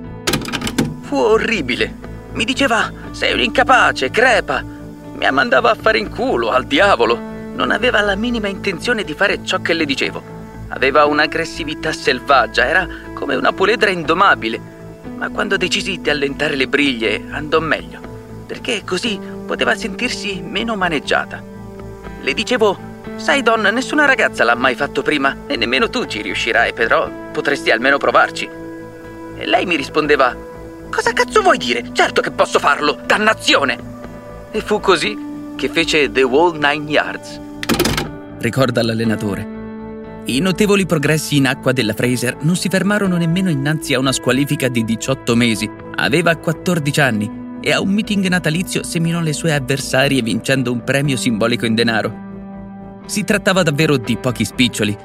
Fu 1.01 1.15
orribile. 1.15 1.93
Mi 2.33 2.43
diceva, 2.43 2.91
sei 3.11 3.33
un 3.33 3.39
incapace, 3.41 4.09
crepa. 4.09 4.63
Mi 5.15 5.29
mandava 5.31 5.69
a 5.69 5.75
fare 5.75 5.99
in 5.99 6.09
culo, 6.09 6.49
al 6.49 6.65
diavolo. 6.65 7.19
Non 7.53 7.69
aveva 7.69 8.01
la 8.01 8.15
minima 8.15 8.47
intenzione 8.47 9.03
di 9.03 9.13
fare 9.13 9.45
ciò 9.45 9.61
che 9.61 9.73
le 9.73 9.85
dicevo. 9.85 10.23
Aveva 10.69 11.05
un'aggressività 11.05 11.91
selvaggia, 11.91 12.65
era 12.65 12.87
come 13.13 13.35
una 13.35 13.53
puledra 13.53 13.91
indomabile. 13.91 14.59
Ma 15.17 15.29
quando 15.29 15.55
decisi 15.57 16.01
di 16.01 16.09
allentare 16.09 16.55
le 16.55 16.67
briglie 16.67 17.23
andò 17.29 17.59
meglio, 17.59 18.12
perché 18.53 18.83
così 18.85 19.19
poteva 19.47 19.75
sentirsi 19.75 20.43
meno 20.47 20.75
maneggiata. 20.75 21.41
Le 22.21 22.33
dicevo, 22.35 22.77
sai 23.15 23.41
Don, 23.41 23.61
nessuna 23.61 24.05
ragazza 24.05 24.43
l'ha 24.43 24.53
mai 24.53 24.75
fatto 24.75 25.01
prima 25.01 25.35
e 25.47 25.55
nemmeno 25.55 25.89
tu 25.89 26.05
ci 26.05 26.21
riuscirai, 26.21 26.71
però 26.71 27.09
potresti 27.31 27.71
almeno 27.71 27.97
provarci. 27.97 28.47
E 29.37 29.45
lei 29.47 29.65
mi 29.65 29.75
rispondeva, 29.75 30.35
cosa 30.91 31.13
cazzo 31.13 31.41
vuoi 31.41 31.57
dire? 31.57 31.89
Certo 31.93 32.21
che 32.21 32.29
posso 32.29 32.59
farlo, 32.59 32.99
dannazione! 33.03 33.91
E 34.51 34.61
fu 34.61 34.79
così 34.79 35.17
che 35.55 35.69
fece 35.69 36.11
The 36.11 36.21
Wall 36.21 36.59
Nine 36.59 36.91
Yards. 36.91 37.39
Ricorda 38.37 38.83
l'allenatore. 38.83 39.61
I 40.25 40.39
notevoli 40.41 40.85
progressi 40.85 41.37
in 41.37 41.47
acqua 41.47 41.71
della 41.71 41.93
Fraser 41.93 42.37
non 42.41 42.55
si 42.55 42.69
fermarono 42.69 43.17
nemmeno 43.17 43.49
innanzi 43.49 43.95
a 43.95 43.99
una 43.99 44.11
squalifica 44.11 44.67
di 44.67 44.85
18 44.85 45.35
mesi. 45.35 45.69
Aveva 45.95 46.35
14 46.35 47.01
anni 47.01 47.41
e 47.63 47.71
a 47.71 47.79
un 47.79 47.89
meeting 47.89 48.27
natalizio 48.27 48.83
seminò 48.83 49.21
le 49.21 49.31
sue 49.31 49.53
avversarie 49.53 50.21
vincendo 50.21 50.71
un 50.71 50.83
premio 50.83 51.15
simbolico 51.15 51.65
in 51.65 51.75
denaro. 51.75 53.01
Si 53.05 53.23
trattava 53.23 53.63
davvero 53.63 53.95
di 53.95 54.17
pochi 54.17 54.43
spiccioli, 54.43 54.97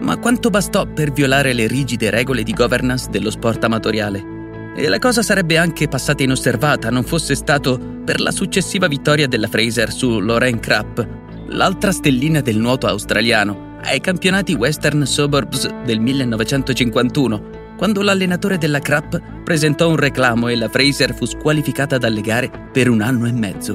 ma 0.00 0.16
quanto 0.18 0.50
bastò 0.50 0.86
per 0.86 1.12
violare 1.12 1.52
le 1.52 1.68
rigide 1.68 2.10
regole 2.10 2.42
di 2.42 2.52
governance 2.52 3.08
dello 3.10 3.30
sport 3.30 3.62
amatoriale. 3.62 4.38
E 4.74 4.88
la 4.88 4.98
cosa 4.98 5.22
sarebbe 5.22 5.56
anche 5.56 5.86
passata 5.86 6.24
inosservata 6.24 6.90
non 6.90 7.04
fosse 7.04 7.36
stato 7.36 7.78
per 8.04 8.20
la 8.20 8.32
successiva 8.32 8.88
vittoria 8.88 9.28
della 9.28 9.46
Fraser 9.46 9.92
su 9.92 10.18
Lorraine 10.18 10.58
Crapp, 10.58 11.00
l'altra 11.48 11.92
stellina 11.92 12.40
del 12.40 12.58
nuoto 12.58 12.88
australiano, 12.88 13.78
ai 13.82 14.00
campionati 14.00 14.54
Western 14.54 15.06
Suburbs 15.06 15.68
del 15.84 16.00
1951, 16.00 17.59
quando 17.80 18.02
l'allenatore 18.02 18.58
della 18.58 18.80
Crapp 18.80 19.14
presentò 19.42 19.88
un 19.88 19.96
reclamo 19.96 20.48
e 20.48 20.54
la 20.54 20.68
Fraser 20.68 21.14
fu 21.14 21.24
squalificata 21.24 21.96
dalle 21.96 22.20
gare 22.20 22.50
per 22.70 22.90
un 22.90 23.00
anno 23.00 23.26
e 23.26 23.32
mezzo. 23.32 23.74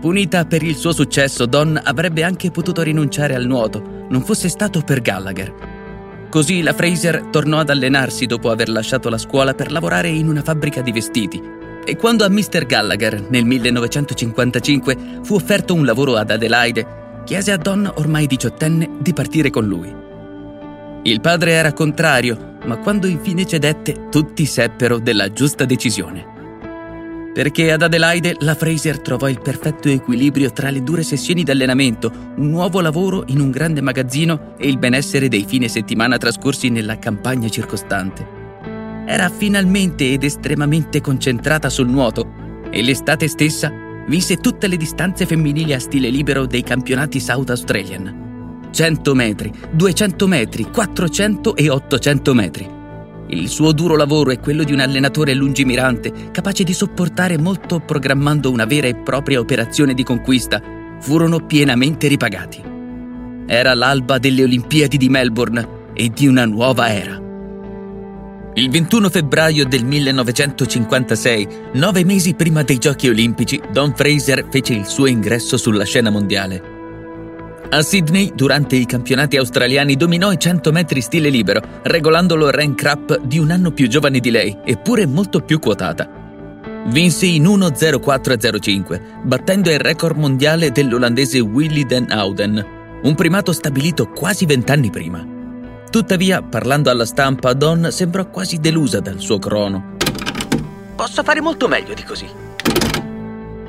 Punita 0.00 0.46
per 0.46 0.62
il 0.62 0.74
suo 0.74 0.92
successo, 0.92 1.44
Don 1.44 1.78
avrebbe 1.84 2.22
anche 2.22 2.50
potuto 2.50 2.80
rinunciare 2.80 3.34
al 3.34 3.44
nuoto, 3.44 4.06
non 4.08 4.22
fosse 4.22 4.48
stato 4.48 4.80
per 4.80 5.02
Gallagher. 5.02 5.52
Così 6.30 6.62
la 6.62 6.72
Fraser 6.72 7.26
tornò 7.30 7.58
ad 7.58 7.68
allenarsi 7.68 8.24
dopo 8.24 8.50
aver 8.50 8.70
lasciato 8.70 9.10
la 9.10 9.18
scuola 9.18 9.52
per 9.52 9.70
lavorare 9.70 10.08
in 10.08 10.26
una 10.26 10.40
fabbrica 10.40 10.80
di 10.80 10.90
vestiti. 10.90 11.42
E 11.84 11.94
quando 11.96 12.24
a 12.24 12.30
Mr. 12.30 12.64
Gallagher, 12.64 13.20
nel 13.28 13.44
1955, 13.44 14.96
fu 15.24 15.34
offerto 15.34 15.74
un 15.74 15.84
lavoro 15.84 16.16
ad 16.16 16.30
Adelaide, 16.30 17.20
chiese 17.26 17.52
a 17.52 17.58
Don, 17.58 17.92
ormai 17.96 18.26
diciottenne, 18.26 18.92
di 18.98 19.12
partire 19.12 19.50
con 19.50 19.66
lui. 19.66 19.94
Il 21.02 21.20
padre 21.20 21.52
era 21.52 21.74
contrario, 21.74 22.47
ma 22.68 22.76
quando 22.76 23.06
infine 23.06 23.46
cedette, 23.46 24.08
tutti 24.10 24.44
seppero 24.44 24.98
della 24.98 25.32
giusta 25.32 25.64
decisione. 25.64 26.36
Perché 27.32 27.72
ad 27.72 27.80
Adelaide 27.80 28.36
la 28.40 28.54
Fraser 28.54 29.00
trovò 29.00 29.26
il 29.28 29.40
perfetto 29.40 29.88
equilibrio 29.88 30.52
tra 30.52 30.68
le 30.68 30.82
dure 30.82 31.02
sessioni 31.02 31.44
di 31.44 31.50
allenamento, 31.50 32.12
un 32.36 32.50
nuovo 32.50 32.82
lavoro 32.82 33.24
in 33.28 33.40
un 33.40 33.50
grande 33.50 33.80
magazzino 33.80 34.54
e 34.58 34.68
il 34.68 34.78
benessere 34.78 35.28
dei 35.28 35.46
fine 35.46 35.68
settimana 35.68 36.18
trascorsi 36.18 36.68
nella 36.68 36.98
campagna 36.98 37.48
circostante. 37.48 38.36
Era 39.06 39.30
finalmente 39.30 40.12
ed 40.12 40.24
estremamente 40.24 41.00
concentrata 41.00 41.70
sul 41.70 41.88
nuoto 41.88 42.34
e 42.70 42.82
l'estate 42.82 43.28
stessa 43.28 43.72
visse 44.06 44.36
tutte 44.36 44.66
le 44.66 44.76
distanze 44.76 45.24
femminili 45.24 45.72
a 45.72 45.80
stile 45.80 46.10
libero 46.10 46.44
dei 46.44 46.62
campionati 46.62 47.18
South 47.18 47.48
Australian. 47.48 48.27
100 48.70 49.14
metri, 49.14 49.52
200 49.70 50.26
metri, 50.26 50.70
400 50.70 51.56
e 51.56 51.68
800 51.68 52.34
metri. 52.34 52.76
Il 53.30 53.48
suo 53.48 53.72
duro 53.72 53.94
lavoro 53.96 54.30
è 54.30 54.40
quello 54.40 54.64
di 54.64 54.72
un 54.72 54.80
allenatore 54.80 55.34
lungimirante, 55.34 56.30
capace 56.30 56.64
di 56.64 56.72
sopportare 56.72 57.36
molto 57.36 57.78
programmando 57.80 58.50
una 58.50 58.64
vera 58.64 58.86
e 58.86 58.94
propria 58.96 59.38
operazione 59.38 59.92
di 59.92 60.02
conquista, 60.02 60.62
furono 61.00 61.40
pienamente 61.40 62.08
ripagati. 62.08 62.62
Era 63.46 63.74
l'alba 63.74 64.18
delle 64.18 64.44
Olimpiadi 64.44 64.96
di 64.96 65.08
Melbourne 65.08 65.68
e 65.92 66.08
di 66.08 66.26
una 66.26 66.46
nuova 66.46 66.90
era. 66.90 67.20
Il 68.54 68.70
21 68.70 69.10
febbraio 69.10 69.66
del 69.66 69.84
1956, 69.84 71.48
nove 71.74 72.04
mesi 72.04 72.34
prima 72.34 72.62
dei 72.62 72.78
Giochi 72.78 73.08
Olimpici, 73.08 73.60
Don 73.70 73.94
Fraser 73.94 74.46
fece 74.50 74.72
il 74.72 74.86
suo 74.86 75.06
ingresso 75.06 75.56
sulla 75.56 75.84
scena 75.84 76.10
mondiale. 76.10 76.77
A 77.70 77.82
Sydney, 77.82 78.32
durante 78.34 78.76
i 78.76 78.86
campionati 78.86 79.36
australiani, 79.36 79.94
dominò 79.94 80.32
i 80.32 80.38
100 80.38 80.72
metri 80.72 81.02
stile 81.02 81.28
libero, 81.28 81.60
regolando 81.82 82.34
Lorraine 82.34 82.74
Crapp 82.74 83.12
di 83.16 83.38
un 83.38 83.50
anno 83.50 83.72
più 83.72 83.88
giovane 83.88 84.20
di 84.20 84.30
lei, 84.30 84.56
eppure 84.64 85.04
molto 85.04 85.40
più 85.40 85.58
quotata. 85.58 86.08
Vinse 86.86 87.26
in 87.26 87.44
1.04.05, 87.44 89.20
battendo 89.24 89.70
il 89.70 89.80
record 89.80 90.16
mondiale 90.16 90.70
dell'olandese 90.70 91.40
Willy 91.40 91.84
den 91.84 92.06
Ouden, 92.10 92.66
un 93.02 93.14
primato 93.14 93.52
stabilito 93.52 94.08
quasi 94.08 94.46
vent'anni 94.46 94.88
prima. 94.88 95.22
Tuttavia, 95.90 96.40
parlando 96.40 96.88
alla 96.88 97.04
stampa, 97.04 97.52
Don 97.52 97.88
sembrò 97.90 98.30
quasi 98.30 98.60
delusa 98.60 99.00
dal 99.00 99.18
suo 99.18 99.38
crono. 99.38 99.96
Posso 100.96 101.22
fare 101.22 101.42
molto 101.42 101.68
meglio 101.68 101.92
di 101.92 102.02
così. 102.02 102.26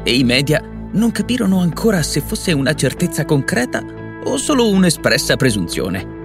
E 0.03 0.15
i 0.15 0.23
media 0.23 0.63
non 0.93 1.11
capirono 1.11 1.59
ancora 1.59 2.01
se 2.01 2.21
fosse 2.21 2.51
una 2.51 2.73
certezza 2.73 3.25
concreta 3.25 3.83
o 4.23 4.37
solo 4.37 4.69
un'espressa 4.69 5.35
presunzione. 5.35 6.17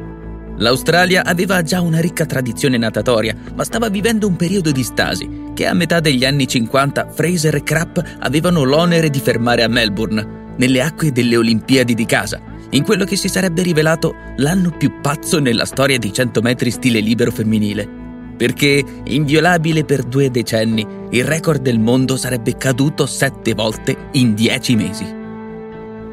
L'Australia 0.59 1.25
aveva 1.25 1.63
già 1.63 1.81
una 1.81 2.01
ricca 2.01 2.27
tradizione 2.27 2.77
natatoria, 2.77 3.35
ma 3.55 3.65
stava 3.65 3.89
vivendo 3.89 4.29
un 4.29 4.37
periodo 4.37 4.71
di 4.71 4.85
stasi 4.85 5.51
che 5.53 5.67
a 5.67 5.75
metà 5.75 6.01
degli 6.01 6.25
anni 6.25 6.47
50 6.47 7.11
Fraser 7.11 7.57
e 7.57 7.63
Crapp 7.63 7.99
avevano 8.21 8.63
l'onere 8.63 9.11
di 9.11 9.19
fermare 9.19 9.63
a 9.63 9.69
Melbourne, 9.69 10.43
nelle 10.57 10.81
acque 10.81 11.11
delle 11.11 11.37
Olimpiadi 11.37 11.95
di 11.95 12.07
casa, 12.07 12.41
in 12.71 12.85
quello 12.85 13.05
che 13.05 13.17
si 13.17 13.29
sarebbe 13.29 13.63
rivelato 13.63 14.15
l'anno 14.37 14.71
più 14.71 15.01
pazzo 15.01 15.41
nella 15.41 15.65
storia 15.65 15.99
di 15.99 16.13
100 16.13 16.41
metri 16.41 16.71
stile 16.71 17.01
libero 17.01 17.33
femminile. 17.33 18.04
Perché, 18.37 18.85
inviolabile 19.05 19.85
per 19.85 20.03
due 20.03 20.31
decenni, 20.31 20.87
il 21.11 21.25
record 21.25 21.63
del 21.63 21.79
mondo 21.79 22.17
sarebbe 22.17 22.57
caduto 22.57 23.07
sette 23.07 23.55
volte 23.55 24.09
in 24.13 24.35
dieci 24.35 24.75
mesi. 24.75 25.23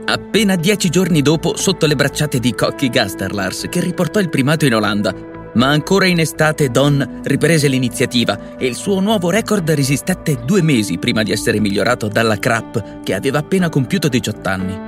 Appena 0.05 0.55
dieci 0.55 0.89
giorni 0.89 1.21
dopo, 1.21 1.55
sotto 1.55 1.85
le 1.85 1.95
bracciate 1.95 2.39
di 2.39 2.53
Cocchi 2.53 2.89
Gasterlars, 2.89 3.67
che 3.69 3.79
riportò 3.79 4.19
il 4.19 4.29
primato 4.29 4.65
in 4.65 4.75
Olanda, 4.75 5.13
ma 5.53 5.67
ancora 5.67 6.05
in 6.05 6.19
estate 6.19 6.69
Don 6.69 7.21
riprese 7.23 7.67
l'iniziativa 7.67 8.57
e 8.57 8.67
il 8.67 8.75
suo 8.75 8.99
nuovo 8.99 9.29
record 9.29 9.69
resistette 9.69 10.39
due 10.45 10.61
mesi 10.61 10.97
prima 10.97 11.23
di 11.23 11.31
essere 11.31 11.59
migliorato 11.59 12.07
dalla 12.07 12.37
Crap, 12.37 13.03
che 13.03 13.13
aveva 13.13 13.39
appena 13.39 13.69
compiuto 13.69 14.07
18 14.07 14.49
anni. 14.49 14.79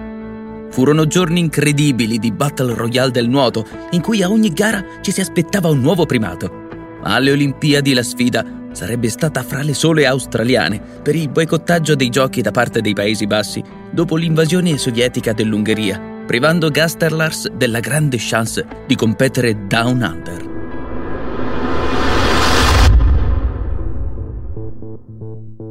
Furono 0.71 1.05
giorni 1.05 1.39
incredibili 1.39 2.17
di 2.17 2.31
Battle 2.31 2.73
Royale 2.73 3.11
del 3.11 3.29
nuoto, 3.29 3.65
in 3.91 4.01
cui 4.01 4.23
a 4.23 4.29
ogni 4.29 4.51
gara 4.51 4.83
ci 5.01 5.11
si 5.11 5.21
aspettava 5.21 5.69
un 5.69 5.79
nuovo 5.79 6.05
primato. 6.05 6.62
Ma 7.03 7.15
alle 7.15 7.31
Olimpiadi 7.31 7.93
la 7.93 8.03
sfida 8.03 8.61
sarebbe 8.71 9.09
stata 9.09 9.43
fra 9.43 9.61
le 9.61 9.73
sole 9.73 10.05
australiane 10.05 10.81
per 11.01 11.15
il 11.15 11.29
boicottaggio 11.29 11.95
dei 11.95 12.09
giochi 12.09 12.41
da 12.41 12.51
parte 12.51 12.81
dei 12.81 12.93
Paesi 12.93 13.27
Bassi 13.27 13.61
dopo 13.91 14.15
l'invasione 14.15 14.77
sovietica 14.77 15.33
dell'Ungheria, 15.33 15.99
privando 16.25 16.69
Gasterlars 16.69 17.49
della 17.49 17.79
grande 17.79 18.17
chance 18.19 18.65
di 18.87 18.95
competere 18.95 19.67
down 19.67 20.01
under. 20.01 20.51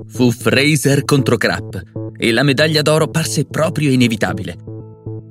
Fu 0.06 0.30
Fraser 0.30 1.04
contro 1.04 1.38
Krapp 1.38 1.74
e 2.16 2.32
la 2.32 2.42
medaglia 2.42 2.82
d'oro 2.82 3.08
parse 3.08 3.46
proprio 3.46 3.90
inevitabile. 3.90 4.56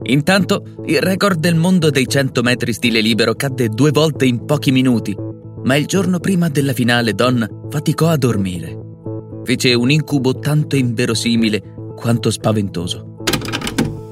Intanto 0.03 0.63
il 0.85 0.99
record 0.99 1.39
del 1.39 1.55
mondo 1.55 1.91
dei 1.91 2.07
100 2.07 2.41
metri 2.41 2.73
stile 2.73 2.99
libero 2.99 3.35
cadde 3.35 3.69
due 3.69 3.91
volte 3.91 4.25
in 4.25 4.43
pochi 4.45 4.71
minuti, 4.71 5.15
ma 5.63 5.75
il 5.75 5.85
giorno 5.85 6.19
prima 6.19 6.49
della 6.49 6.73
finale 6.73 7.13
Don 7.13 7.67
faticò 7.69 8.07
a 8.07 8.17
dormire. 8.17 8.77
Fece 9.43 9.73
un 9.73 9.91
incubo 9.91 10.39
tanto 10.39 10.75
inverosimile 10.75 11.73
quanto 11.95 12.31
spaventoso. 12.31 13.17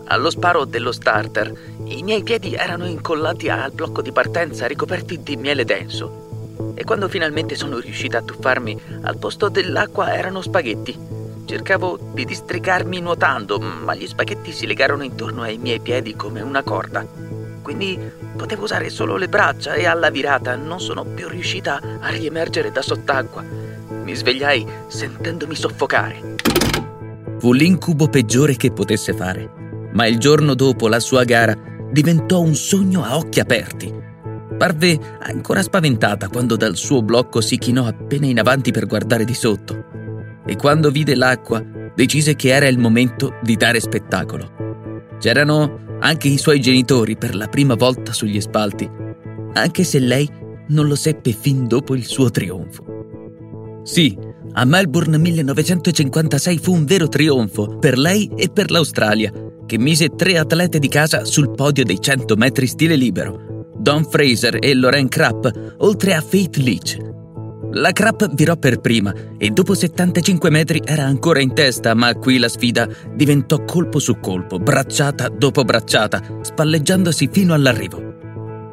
Allo 0.05 0.29
sparo 0.29 0.65
dello 0.65 0.91
starter, 0.91 1.53
i 1.85 2.01
miei 2.01 2.23
piedi 2.23 2.55
erano 2.55 2.85
incollati 2.85 3.49
al 3.49 3.71
blocco 3.71 4.01
di 4.01 4.11
partenza 4.11 4.65
ricoperti 4.65 5.21
di 5.21 5.37
miele 5.37 5.65
denso 5.65 6.27
e 6.73 6.83
quando 6.83 7.07
finalmente 7.07 7.55
sono 7.55 7.77
riuscita 7.79 8.19
a 8.19 8.21
tuffarmi, 8.21 8.79
al 9.01 9.17
posto 9.17 9.49
dell'acqua 9.49 10.13
erano 10.13 10.41
spaghetti. 10.41 10.97
Cercavo 11.45 11.99
di 12.13 12.25
districarmi 12.25 12.99
nuotando, 12.99 13.59
ma 13.59 13.95
gli 13.95 14.07
spaghetti 14.07 14.51
si 14.51 14.67
legarono 14.67 15.03
intorno 15.03 15.41
ai 15.41 15.57
miei 15.57 15.79
piedi 15.79 16.15
come 16.15 16.41
una 16.41 16.63
corda. 16.63 17.05
Quindi 17.61 17.99
potevo 18.39 18.63
usare 18.63 18.89
solo 18.89 19.17
le 19.17 19.27
braccia 19.27 19.73
e 19.73 19.85
alla 19.85 20.09
virata 20.09 20.55
non 20.55 20.79
sono 20.79 21.03
più 21.03 21.27
riuscita 21.27 21.81
a 21.99 22.07
riemergere 22.07 22.71
da 22.71 22.81
sott'acqua. 22.81 23.43
Mi 23.43 24.15
svegliai 24.15 24.65
sentendomi 24.87 25.55
soffocare. 25.55 26.35
Fu 27.37 27.51
l'incubo 27.51 28.07
peggiore 28.07 28.55
che 28.55 28.71
potesse 28.71 29.13
fare, 29.13 29.89
ma 29.91 30.07
il 30.07 30.17
giorno 30.19 30.53
dopo 30.53 30.87
la 30.87 31.01
sua 31.01 31.25
gara 31.25 31.53
diventò 31.91 32.39
un 32.39 32.55
sogno 32.55 33.03
a 33.03 33.17
occhi 33.17 33.41
aperti. 33.41 33.93
Parve 34.57 34.97
ancora 35.19 35.61
spaventata 35.61 36.29
quando 36.29 36.55
dal 36.55 36.77
suo 36.77 37.01
blocco 37.01 37.41
si 37.41 37.57
chinò 37.57 37.87
appena 37.87 38.25
in 38.25 38.39
avanti 38.39 38.71
per 38.71 38.85
guardare 38.85 39.25
di 39.25 39.33
sotto. 39.33 39.83
E 40.45 40.55
quando 40.55 40.91
vide 40.91 41.13
l'acqua, 41.13 41.61
decise 41.93 42.37
che 42.37 42.49
era 42.49 42.69
il 42.69 42.79
momento 42.79 43.33
di 43.41 43.57
dare 43.57 43.81
spettacolo. 43.81 45.07
C'erano 45.19 45.87
anche 45.99 46.27
i 46.27 46.37
suoi 46.37 46.59
genitori 46.59 47.17
per 47.17 47.35
la 47.35 47.47
prima 47.47 47.75
volta 47.75 48.13
sugli 48.13 48.39
spalti, 48.41 48.89
anche 49.53 49.83
se 49.83 49.99
lei 49.99 50.29
non 50.67 50.87
lo 50.87 50.95
seppe 50.95 51.31
fin 51.31 51.67
dopo 51.67 51.95
il 51.95 52.05
suo 52.05 52.29
trionfo. 52.29 53.81
Sì, 53.83 54.17
a 54.53 54.65
Melbourne 54.65 55.17
1956 55.17 56.57
fu 56.57 56.73
un 56.73 56.85
vero 56.85 57.07
trionfo 57.07 57.77
per 57.77 57.97
lei 57.97 58.29
e 58.35 58.49
per 58.49 58.71
l'Australia, 58.71 59.31
che 59.65 59.77
mise 59.77 60.09
tre 60.09 60.37
atlete 60.37 60.79
di 60.79 60.87
casa 60.87 61.25
sul 61.25 61.51
podio 61.51 61.83
dei 61.83 61.99
100 61.99 62.35
metri 62.35 62.67
stile 62.67 62.95
libero 62.95 63.49
Don 63.79 64.03
Fraser 64.03 64.57
e 64.59 64.73
Lorraine 64.73 65.07
Krapp, 65.07 65.47
oltre 65.77 66.13
a 66.13 66.21
Faith 66.21 66.57
Leach. 66.57 67.08
La 67.73 67.91
Krapp 67.91 68.23
virò 68.33 68.55
per 68.55 68.79
prima 68.79 69.13
e 69.37 69.51
dopo 69.51 69.73
75 69.73 70.49
metri 70.49 70.81
era 70.83 71.05
ancora 71.05 71.39
in 71.39 71.53
testa, 71.53 71.93
ma 71.93 72.15
qui 72.15 72.39
la 72.39 72.49
sfida 72.49 72.87
diventò 73.13 73.63
colpo 73.63 73.99
su 73.99 74.19
colpo, 74.19 74.57
bracciata 74.57 75.29
dopo 75.29 75.63
bracciata, 75.63 76.21
spalleggiandosi 76.41 77.29
fino 77.31 77.53
all'arrivo. 77.53 78.01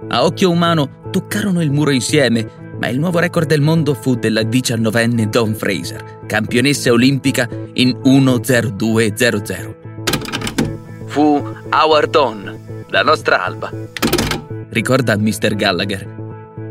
A 0.09 0.25
occhio 0.25 0.51
umano 0.51 1.03
toccarono 1.11 1.63
il 1.63 1.71
muro 1.71 1.91
insieme, 1.91 2.49
ma 2.79 2.89
il 2.89 2.99
nuovo 2.99 3.19
record 3.19 3.47
del 3.47 3.61
mondo 3.61 3.95
fu 3.95 4.15
della 4.15 4.43
diciannovenne 4.43 5.29
Don 5.29 5.55
Fraser, 5.55 6.21
campionessa 6.27 6.91
olimpica 6.91 7.49
in 7.75 7.91
1.02.00. 8.05 9.75
Fu 11.07 11.55
Our 11.71 12.09
Dawn, 12.09 12.85
la 12.89 13.03
nostra 13.03 13.45
alba 13.45 13.71
ricorda 14.77 15.17
Mr. 15.17 15.55
Gallagher. 15.55 16.16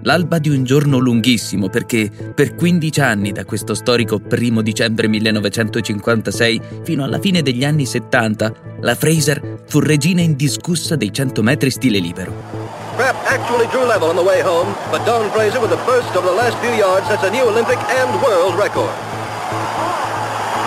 L'alba 0.06 0.38
di 0.38 0.50
un 0.50 0.64
giorno 0.64 1.00
lunghissimo 1.00 1.68
perché 1.68 2.12
per 2.12 2.54
15 2.54 3.02
anni 3.02 3.32
da 3.32 3.44
questo 3.44 3.74
storico 3.74 4.20
primo 4.20 4.62
dicembre 4.62 5.08
1956 5.08 6.62
fino 6.84 7.04
alla 7.04 7.18
fine 7.18 7.42
degli 7.42 7.66
anni 7.66 7.88
70 7.88 8.54
la 8.82 8.94
Fraser 8.94 9.64
fu 9.66 9.80
regina 9.80 10.22
indiscussa 10.22 10.96
dei 10.96 11.12
100 11.12 11.42
metri 11.42 11.72
stile 11.72 11.98
libero. 11.98 12.32
Crap 12.96 13.16
actually 13.26 13.68
drew 13.72 13.84
level 13.84 14.10
on 14.10 14.16
the 14.16 14.22
way 14.22 14.44
home, 14.44 14.72
but 14.92 15.04
Dawn 15.06 15.28
Fraser 15.32 15.60
with 15.60 15.72
a 15.72 15.82
burst 15.86 16.16
over 16.16 16.30
the 16.30 16.36
last 16.36 16.56
few 16.60 16.74
yards 16.78 17.08
sets 17.08 17.24
a 17.24 17.32
new 17.32 17.44
Olympic 17.44 17.80
and 17.90 18.14
world 18.22 18.54
record. 18.60 18.94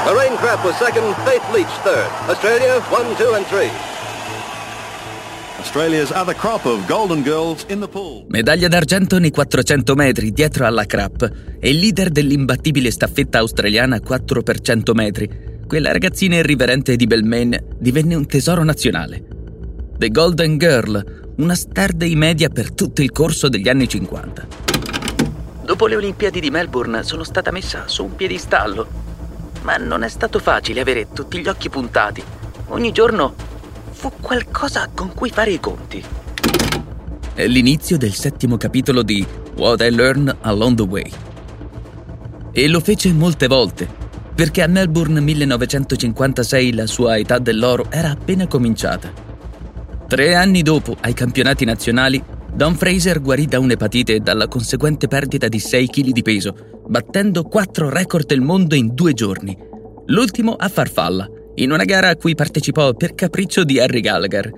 Lorraine 0.05 0.37
Crapp 0.39 0.65
was 0.65 0.75
second, 0.79 1.15
Faith 1.25 1.47
Leach 1.55 1.71
third. 1.85 2.11
Australia 2.29 2.81
1, 2.91 3.17
2 3.17 3.35
and 3.35 3.47
3. 3.47 3.88
Medaglia 8.29 8.69
d'argento 8.69 9.19
nei 9.19 9.33
400 9.33 9.95
metri 9.97 10.31
dietro 10.31 10.65
alla 10.67 10.87
Crap 10.87 11.33
e 11.59 11.73
leader 11.73 12.11
dell'imbattibile 12.11 12.93
staffetta 12.93 13.39
australiana 13.39 14.01
4 14.01 14.43
per 14.43 14.61
100 14.61 14.95
metri. 14.95 15.29
Quella 15.67 15.91
ragazzina 15.91 16.37
irriverente 16.37 16.95
di 16.95 17.07
Belmain 17.09 17.59
divenne 17.77 18.15
un 18.15 18.27
tesoro 18.27 18.63
nazionale. 18.63 19.25
The 19.99 20.09
Golden 20.11 20.59
Girl, 20.59 21.33
una 21.39 21.57
star 21.57 21.93
dei 21.93 22.15
media 22.15 22.49
per 22.49 22.73
tutto 22.73 23.03
il 23.03 23.11
corso 23.11 23.49
degli 23.49 23.69
anni 23.69 23.89
50. 23.89 24.47
Dopo 25.65 25.87
le 25.89 25.97
Olimpiadi 25.97 26.39
di 26.39 26.51
Melbourne 26.51 27.03
sono 27.03 27.25
stata 27.25 27.51
messa 27.51 27.89
su 27.89 28.05
un 28.05 28.15
piedistallo, 28.15 28.87
ma 29.63 29.77
non 29.77 30.05
è 30.05 30.09
stato 30.09 30.39
facile 30.39 30.81
avere 30.81 31.09
tutti 31.13 31.41
gli 31.41 31.49
occhi 31.49 31.69
puntati. 31.69 32.23
Ogni 32.69 32.93
giorno 32.93 33.35
fu 33.99 34.13
qualcosa 34.21 34.89
con 34.95 35.13
cui 35.13 35.29
fare 35.29 35.51
i 35.51 35.59
conti. 35.59 36.01
È 37.35 37.45
l'inizio 37.49 37.99
del 37.99 38.15
settimo 38.15 38.57
capitolo 38.57 39.03
di 39.03 39.27
What 39.57 39.83
I 39.83 39.91
Learned 39.91 40.37
Along 40.43 40.77
the 40.77 40.83
Way. 40.85 41.11
E 42.53 42.69
lo 42.69 42.79
fece 42.79 43.13
molte 43.13 43.49
volte, 43.49 43.89
perché 44.37 44.63
a 44.63 44.69
Melbourne 44.69 45.19
1956 45.19 46.75
la 46.75 46.87
sua 46.87 47.19
età 47.19 47.41
dell'oro 47.41 47.87
era 47.91 48.11
appena 48.11 48.47
cominciata. 48.47 49.11
Tre 50.07 50.35
anni 50.37 50.63
dopo, 50.63 50.97
ai 51.01 51.13
campionati 51.13 51.65
nazionali, 51.65 52.23
Don 52.55 52.77
Fraser 52.77 53.21
guarì 53.21 53.47
da 53.47 53.59
un'epatite 53.59 54.15
e 54.15 54.21
dalla 54.21 54.47
conseguente 54.47 55.09
perdita 55.09 55.49
di 55.49 55.59
6 55.59 55.89
kg 55.89 56.11
di 56.11 56.23
peso, 56.23 56.55
battendo 56.87 57.43
quattro 57.43 57.91
record 57.91 58.27
del 58.27 58.43
mondo 58.43 58.77
in 58.77 58.95
due 58.95 59.13
giorni. 59.13 59.59
L'ultimo 60.07 60.53
a 60.53 60.69
farfalla, 60.69 61.29
in 61.59 61.73
una 61.73 61.85
gara 61.85 62.11
a 62.11 62.17
cui 62.17 62.35
partecipò 62.35 62.95
per 62.95 63.15
capriccio 63.15 63.65
di 63.65 63.81
Harry 63.81 64.01
Gallagher. 64.01 64.53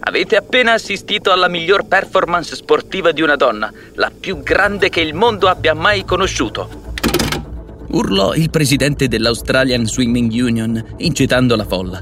Avete 0.00 0.36
appena 0.36 0.72
assistito 0.72 1.32
alla 1.32 1.48
miglior 1.48 1.86
performance 1.86 2.54
sportiva 2.54 3.12
di 3.12 3.20
una 3.20 3.36
donna, 3.36 3.70
la 3.94 4.10
più 4.18 4.42
grande 4.42 4.88
che 4.88 5.00
il 5.00 5.14
mondo 5.14 5.48
abbia 5.48 5.74
mai 5.74 6.04
conosciuto. 6.04 6.86
Urlò 7.88 8.34
il 8.34 8.50
presidente 8.50 9.08
dell'Australian 9.08 9.86
Swimming 9.86 10.30
Union, 10.32 10.82
incitando 10.98 11.56
la 11.56 11.64
folla. 11.64 11.98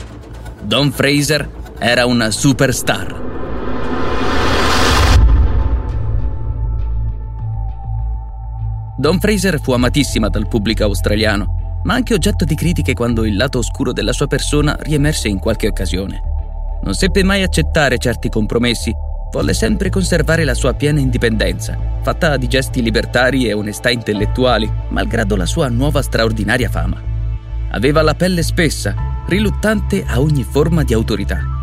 Don 0.61 0.92
Fraser 0.92 1.48
era 1.78 2.06
una 2.06 2.30
superstar. 2.30 3.24
Don 8.98 9.18
Fraser 9.20 9.61
fu 9.61 9.72
amatissima 9.72 10.28
dal 10.28 10.48
pubblico 10.48 10.85
australiano 10.85 11.65
ma 11.87 11.94
anche 11.94 12.14
oggetto 12.14 12.44
di 12.44 12.57
critiche 12.57 12.94
quando 12.94 13.25
il 13.25 13.37
lato 13.37 13.59
oscuro 13.59 13.92
della 13.92 14.12
sua 14.12 14.27
persona 14.27 14.77
riemerse 14.81 15.29
in 15.29 15.38
qualche 15.38 15.68
occasione. 15.68 16.20
Non 16.83 16.94
seppe 16.94 17.22
mai 17.22 17.44
accettare 17.44 17.96
certi 17.96 18.29
compromessi, 18.29 18.92
volle 19.31 19.55
sempre 19.55 19.88
conservare 19.88 20.44
la 20.44 20.55
sua 20.55 20.75
piena 20.75 20.99
indipendenza, 20.99 21.79
fatta 22.03 22.37
di 22.37 22.49
gesti 22.49 22.83
libertari 22.83 23.46
e 23.46 23.53
onestà 23.53 23.90
intellettuali, 23.90 24.70
malgrado 24.88 25.37
la 25.37 25.46
sua 25.46 25.68
nuova 25.68 26.03
straordinaria 26.03 26.68
fama. 26.68 27.01
Aveva 27.70 28.03
la 28.03 28.14
pelle 28.14 28.42
spessa, 28.42 29.22
riluttante 29.29 30.05
a 30.05 30.20
ogni 30.20 30.42
forma 30.42 30.83
di 30.83 30.92
autorità. 30.92 31.56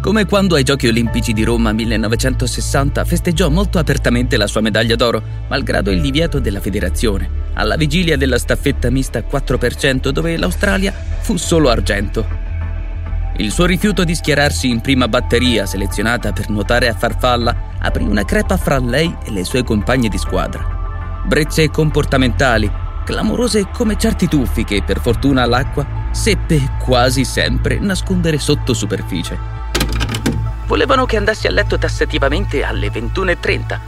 Come 0.00 0.24
quando 0.24 0.54
ai 0.54 0.62
Giochi 0.62 0.86
Olimpici 0.86 1.32
di 1.32 1.42
Roma 1.42 1.72
1960 1.72 3.04
festeggiò 3.04 3.48
molto 3.50 3.78
apertamente 3.78 4.36
la 4.36 4.46
sua 4.46 4.60
medaglia 4.60 4.94
d'oro, 4.94 5.20
malgrado 5.48 5.90
il 5.90 6.00
divieto 6.00 6.38
della 6.38 6.60
federazione, 6.60 7.28
alla 7.54 7.76
vigilia 7.76 8.16
della 8.16 8.38
staffetta 8.38 8.88
mista 8.88 9.18
4% 9.20 10.10
dove 10.10 10.36
l'Australia 10.36 10.92
fu 11.20 11.36
solo 11.36 11.70
argento. 11.70 12.24
Il 13.38 13.50
suo 13.50 13.66
rifiuto 13.66 14.04
di 14.04 14.14
schierarsi 14.14 14.68
in 14.68 14.80
prima 14.80 15.08
batteria, 15.08 15.66
selezionata 15.66 16.32
per 16.32 16.50
nuotare 16.50 16.88
a 16.88 16.94
farfalla, 16.94 17.74
aprì 17.80 18.04
una 18.04 18.24
crepa 18.24 18.56
fra 18.56 18.78
lei 18.78 19.12
e 19.24 19.32
le 19.32 19.44
sue 19.44 19.64
compagne 19.64 20.08
di 20.08 20.18
squadra. 20.18 21.22
Brezze 21.26 21.68
comportamentali, 21.68 22.70
clamorose 23.04 23.68
come 23.72 23.98
certi 23.98 24.28
tuffi 24.28 24.62
che, 24.62 24.82
per 24.84 25.00
fortuna, 25.00 25.44
l'acqua 25.46 25.86
seppe 26.12 26.76
quasi 26.78 27.24
sempre 27.24 27.78
nascondere 27.80 28.38
sotto 28.38 28.72
superficie. 28.72 29.55
Volevano 30.66 31.06
che 31.06 31.16
andassi 31.16 31.46
a 31.46 31.50
letto 31.50 31.78
tassativamente 31.78 32.64
alle 32.64 32.88
21.30, 32.88 33.78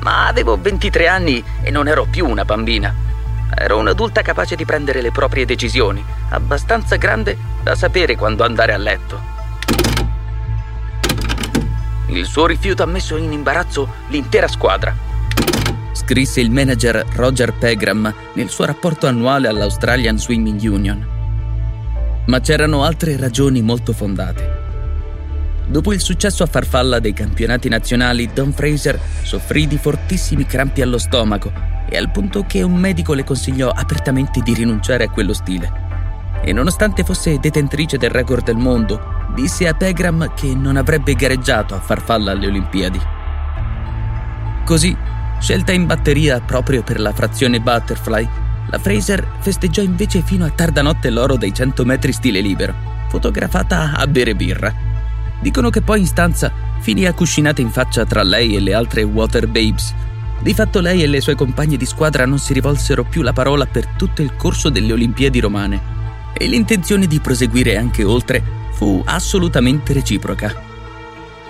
ma 0.00 0.26
avevo 0.26 0.56
23 0.56 1.08
anni 1.08 1.42
e 1.62 1.70
non 1.70 1.88
ero 1.88 2.06
più 2.08 2.26
una 2.26 2.44
bambina. 2.44 2.94
Ero 3.54 3.78
un'adulta 3.78 4.22
capace 4.22 4.54
di 4.54 4.64
prendere 4.64 5.02
le 5.02 5.10
proprie 5.10 5.44
decisioni, 5.44 6.04
abbastanza 6.30 6.96
grande 6.96 7.36
da 7.62 7.74
sapere 7.74 8.14
quando 8.16 8.44
andare 8.44 8.72
a 8.72 8.76
letto. 8.76 9.36
Il 12.06 12.24
suo 12.24 12.46
rifiuto 12.46 12.82
ha 12.82 12.86
messo 12.86 13.16
in 13.16 13.32
imbarazzo 13.32 13.88
l'intera 14.08 14.48
squadra. 14.48 14.94
Scrisse 15.92 16.40
il 16.40 16.50
manager 16.50 17.04
Roger 17.14 17.52
Pegram 17.52 18.12
nel 18.34 18.48
suo 18.48 18.64
rapporto 18.64 19.06
annuale 19.06 19.48
all'Australian 19.48 20.18
Swimming 20.18 20.60
Union. 20.62 21.06
Ma 22.26 22.40
c'erano 22.40 22.84
altre 22.84 23.16
ragioni 23.16 23.60
molto 23.60 23.92
fondate. 23.92 24.57
Dopo 25.68 25.92
il 25.92 26.00
successo 26.00 26.42
a 26.42 26.46
farfalla 26.46 26.98
dei 26.98 27.12
campionati 27.12 27.68
nazionali, 27.68 28.30
Don 28.32 28.54
Fraser 28.54 28.98
soffrì 29.22 29.66
di 29.66 29.76
fortissimi 29.76 30.46
crampi 30.46 30.80
allo 30.80 30.96
stomaco 30.96 31.52
e 31.86 31.98
al 31.98 32.10
punto 32.10 32.44
che 32.46 32.62
un 32.62 32.74
medico 32.74 33.12
le 33.12 33.22
consigliò 33.22 33.68
apertamente 33.68 34.40
di 34.40 34.54
rinunciare 34.54 35.04
a 35.04 35.10
quello 35.10 35.34
stile. 35.34 35.70
E 36.42 36.54
nonostante 36.54 37.04
fosse 37.04 37.38
detentrice 37.38 37.98
del 37.98 38.08
record 38.08 38.44
del 38.44 38.56
mondo, 38.56 38.98
disse 39.34 39.68
a 39.68 39.74
Pegram 39.74 40.32
che 40.34 40.54
non 40.54 40.78
avrebbe 40.78 41.12
gareggiato 41.12 41.74
a 41.74 41.80
farfalla 41.80 42.30
alle 42.30 42.46
Olimpiadi. 42.46 43.00
Così, 44.64 44.96
scelta 45.38 45.72
in 45.72 45.84
batteria 45.84 46.40
proprio 46.40 46.82
per 46.82 46.98
la 46.98 47.12
frazione 47.12 47.60
butterfly, 47.60 48.26
la 48.70 48.78
Fraser 48.78 49.36
festeggiò 49.40 49.82
invece 49.82 50.22
fino 50.22 50.46
a 50.46 50.50
tarda 50.50 50.80
notte 50.80 51.10
l'oro 51.10 51.36
dei 51.36 51.52
100 51.52 51.84
metri 51.84 52.12
stile 52.12 52.40
libero, 52.40 52.74
fotografata 53.08 53.92
a 53.94 54.06
bere 54.06 54.34
birra. 54.34 54.87
Dicono 55.40 55.70
che 55.70 55.82
poi 55.82 56.00
in 56.00 56.06
stanza 56.06 56.52
finì 56.80 57.06
accuscinata 57.06 57.60
in 57.60 57.70
faccia 57.70 58.04
tra 58.04 58.22
lei 58.22 58.56
e 58.56 58.60
le 58.60 58.74
altre 58.74 59.02
water 59.02 59.46
babes, 59.46 59.94
di 60.40 60.54
fatto 60.54 60.80
lei 60.80 61.02
e 61.02 61.06
le 61.06 61.20
sue 61.20 61.34
compagne 61.34 61.76
di 61.76 61.86
squadra 61.86 62.24
non 62.24 62.38
si 62.38 62.52
rivolsero 62.52 63.04
più 63.04 63.22
la 63.22 63.32
parola 63.32 63.66
per 63.66 63.86
tutto 63.96 64.22
il 64.22 64.36
corso 64.36 64.68
delle 64.68 64.92
Olimpiadi 64.92 65.40
romane 65.40 65.96
e 66.32 66.46
l'intenzione 66.46 67.06
di 67.06 67.18
proseguire 67.18 67.76
anche 67.76 68.04
oltre 68.04 68.42
fu 68.72 69.02
assolutamente 69.04 69.92
reciproca. 69.92 70.54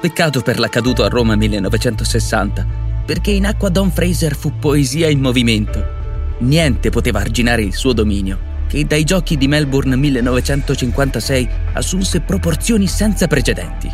Peccato 0.01 0.40
per 0.40 0.59
l'accaduto 0.59 1.05
a 1.05 1.09
Roma 1.09 1.37
1960, 1.37 2.66
perché 3.05 3.31
in 3.31 3.46
acqua 3.46 3.68
Don 3.68 3.90
Fraser 3.90 4.35
fu 4.35 4.59
poesia 4.59 5.09
in 5.09 5.20
movimento. 5.20 5.96
Niente 6.38 6.88
poteva 6.88 7.20
arginare 7.20 7.62
il 7.62 7.74
suo 7.74 7.92
dominio, 7.92 8.38
che 8.68 8.85
dai 8.85 9.02
giochi 9.02 9.37
di 9.37 9.48
Melbourne 9.48 9.96
1956 9.96 11.48
assunse 11.72 12.20
proporzioni 12.20 12.87
senza 12.87 13.26
precedenti. 13.26 13.90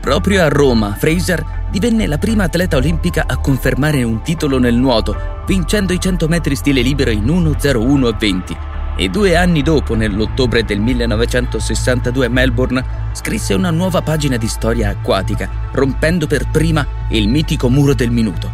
Proprio 0.00 0.42
a 0.42 0.48
Roma, 0.48 0.94
Fraser 0.94 1.68
divenne 1.70 2.06
la 2.06 2.18
prima 2.18 2.44
atleta 2.44 2.76
olimpica 2.76 3.24
a 3.26 3.36
confermare 3.38 4.02
un 4.02 4.22
titolo 4.22 4.58
nel 4.58 4.74
nuoto, 4.74 5.42
vincendo 5.46 5.92
i 5.92 6.00
100 6.00 6.28
metri 6.28 6.54
stile 6.56 6.80
libero 6.80 7.10
in 7.10 7.24
1.01.20 7.24 8.72
e 8.96 9.08
due 9.08 9.34
anni 9.34 9.62
dopo, 9.62 9.96
nell'ottobre 9.96 10.62
del 10.62 10.78
1962 10.78 12.26
a 12.26 12.28
Melbourne, 12.28 12.84
scrisse 13.12 13.52
una 13.54 13.70
nuova 13.70 14.02
pagina 14.02 14.36
di 14.36 14.46
storia 14.46 14.90
acquatica, 14.90 15.50
rompendo 15.72 16.28
per 16.28 16.48
prima 16.48 16.86
il 17.08 17.28
mitico 17.28 17.68
muro 17.68 17.94
del 17.94 18.12
minuto. 18.12 18.48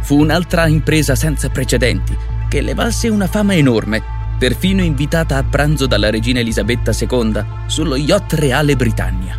Fu 0.00 0.18
un'altra 0.18 0.66
impresa 0.66 1.14
senza 1.14 1.48
precedenti, 1.48 2.16
che 2.52 2.60
le 2.60 2.74
valse 2.74 3.08
una 3.08 3.28
fama 3.28 3.54
enorme, 3.54 4.02
perfino 4.38 4.82
invitata 4.82 5.38
a 5.38 5.42
pranzo 5.42 5.86
dalla 5.86 6.10
regina 6.10 6.40
Elisabetta 6.40 6.92
II 6.92 7.42
sullo 7.64 7.96
yacht 7.96 8.34
reale 8.34 8.76
Britannia. 8.76 9.34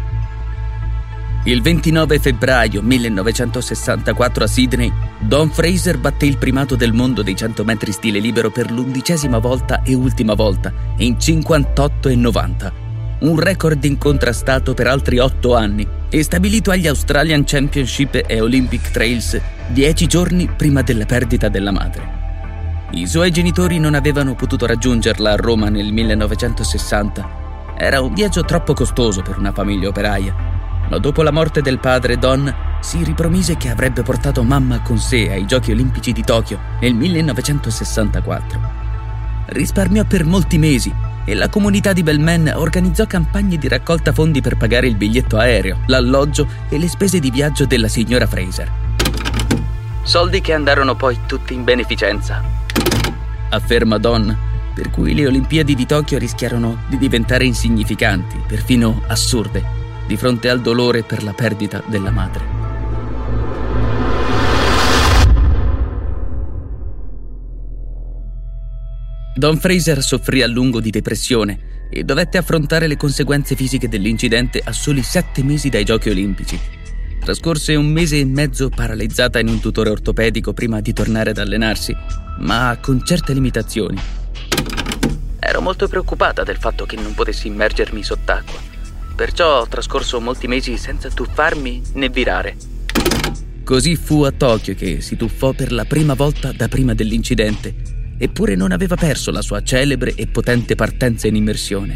Il 1.43 1.61
29 1.61 2.17
febbraio 2.17 2.81
1964 2.81 4.43
a 4.43 4.47
Sydney, 4.47 4.91
Don 5.19 5.51
Fraser 5.51 5.99
batté 5.99 6.25
il 6.25 6.39
primato 6.39 6.75
del 6.75 6.93
mondo 6.93 7.21
dei 7.21 7.35
100 7.35 7.63
metri 7.63 7.91
stile 7.91 8.17
libero 8.17 8.49
per 8.49 8.71
l'undicesima 8.71 9.37
volta 9.37 9.83
e 9.83 9.93
ultima 9.93 10.33
volta, 10.33 10.73
in 10.97 11.19
58 11.19 12.09
e 12.09 12.15
90. 12.15 12.73
Un 13.19 13.39
record 13.39 13.83
incontrastato 13.83 14.73
per 14.73 14.87
altri 14.87 15.19
otto 15.19 15.55
anni 15.55 15.87
e 16.09 16.23
stabilito 16.23 16.71
agli 16.71 16.87
Australian 16.87 17.43
Championship 17.45 18.23
e 18.25 18.41
Olympic 18.41 18.89
Trails 18.89 19.39
dieci 19.67 20.07
giorni 20.07 20.49
prima 20.57 20.81
della 20.81 21.05
perdita 21.05 21.47
della 21.47 21.71
madre. 21.71 22.22
I 22.93 23.07
suoi 23.07 23.31
genitori 23.31 23.79
non 23.79 23.95
avevano 23.95 24.35
potuto 24.35 24.65
raggiungerla 24.65 25.31
a 25.31 25.35
Roma 25.35 25.69
nel 25.69 25.91
1960. 25.91 27.73
Era 27.77 28.01
un 28.01 28.13
viaggio 28.13 28.43
troppo 28.43 28.73
costoso 28.73 29.21
per 29.21 29.37
una 29.37 29.51
famiglia 29.51 29.89
operaia 29.89 30.53
ma 30.89 30.97
dopo 30.97 31.23
la 31.23 31.31
morte 31.31 31.61
del 31.61 31.79
padre 31.79 32.17
Don 32.17 32.53
si 32.81 33.03
ripromise 33.03 33.57
che 33.57 33.69
avrebbe 33.69 34.03
portato 34.03 34.43
mamma 34.43 34.81
con 34.81 34.97
sé 34.97 35.31
ai 35.31 35.45
Giochi 35.45 35.71
Olimpici 35.71 36.11
di 36.11 36.23
Tokyo 36.23 36.59
nel 36.81 36.93
1964. 36.93 38.81
Risparmiò 39.47 40.03
per 40.03 40.25
molti 40.25 40.57
mesi 40.57 40.93
e 41.25 41.33
la 41.33 41.49
comunità 41.49 41.93
di 41.93 42.03
Belmen 42.03 42.51
organizzò 42.53 43.07
campagne 43.07 43.57
di 43.57 43.67
raccolta 43.67 44.11
fondi 44.11 44.41
per 44.41 44.57
pagare 44.57 44.87
il 44.87 44.95
biglietto 44.95 45.37
aereo, 45.37 45.79
l'alloggio 45.87 46.47
e 46.69 46.77
le 46.77 46.89
spese 46.89 47.19
di 47.19 47.31
viaggio 47.31 47.65
della 47.65 47.87
signora 47.87 48.27
Fraser. 48.27 48.71
Soldi 50.03 50.41
che 50.41 50.53
andarono 50.53 50.95
poi 50.95 51.21
tutti 51.25 51.53
in 51.53 51.63
beneficenza. 51.63 52.62
Afferma 53.53 53.99
Don, 53.99 54.35
per 54.73 54.89
cui 54.89 55.13
le 55.13 55.27
Olimpiadi 55.27 55.75
di 55.75 55.85
Tokyo 55.85 56.17
rischiarono 56.17 56.85
di 56.89 56.97
diventare 56.97 57.45
insignificanti, 57.45 58.41
perfino 58.47 59.03
assurde 59.05 59.63
di 60.07 60.17
fronte 60.17 60.49
al 60.49 60.59
dolore 60.59 61.03
per 61.03 61.23
la 61.23 61.33
perdita 61.33 61.83
della 61.85 62.09
madre. 62.09 62.61
Don 69.35 69.57
Fraser 69.59 70.01
soffrì 70.01 70.41
a 70.41 70.47
lungo 70.47 70.79
di 70.79 70.89
depressione 70.89 71.87
e 71.91 72.03
dovette 72.03 72.39
affrontare 72.39 72.87
le 72.87 72.97
conseguenze 72.97 73.55
fisiche 73.55 73.87
dell'incidente 73.87 74.61
a 74.63 74.71
soli 74.71 75.03
sette 75.03 75.43
mesi 75.43 75.69
dai 75.69 75.83
Giochi 75.83 76.09
Olimpici. 76.09 76.59
Trascorse 77.23 77.75
un 77.75 77.85
mese 77.85 78.19
e 78.19 78.25
mezzo 78.25 78.69
paralizzata 78.69 79.39
in 79.39 79.47
un 79.47 79.59
tutore 79.59 79.89
ortopedico 79.89 80.53
prima 80.53 80.81
di 80.81 80.93
tornare 80.93 81.29
ad 81.29 81.37
allenarsi, 81.37 81.95
ma 82.39 82.77
con 82.81 83.03
certe 83.05 83.33
limitazioni. 83.33 83.99
Ero 85.39 85.61
molto 85.61 85.87
preoccupata 85.87 86.43
del 86.43 86.57
fatto 86.57 86.85
che 86.85 86.95
non 86.95 87.13
potessi 87.13 87.47
immergermi 87.47 88.03
sott'acqua 88.03 88.71
perciò 89.13 89.61
ho 89.61 89.67
trascorso 89.67 90.19
molti 90.19 90.47
mesi 90.47 90.77
senza 90.77 91.09
tuffarmi 91.09 91.81
né 91.93 92.09
virare. 92.09 92.55
Così 93.63 93.95
fu 93.95 94.23
a 94.23 94.31
Tokyo 94.31 94.75
che 94.75 95.01
si 95.01 95.15
tuffò 95.15 95.53
per 95.53 95.71
la 95.71 95.85
prima 95.85 96.15
volta 96.15 96.51
da 96.51 96.67
prima 96.67 96.93
dell'incidente, 96.93 97.73
eppure 98.17 98.55
non 98.55 98.71
aveva 98.71 98.95
perso 98.95 99.31
la 99.31 99.41
sua 99.41 99.61
celebre 99.63 100.13
e 100.15 100.27
potente 100.27 100.75
partenza 100.75 101.27
in 101.27 101.35
immersione. 101.35 101.95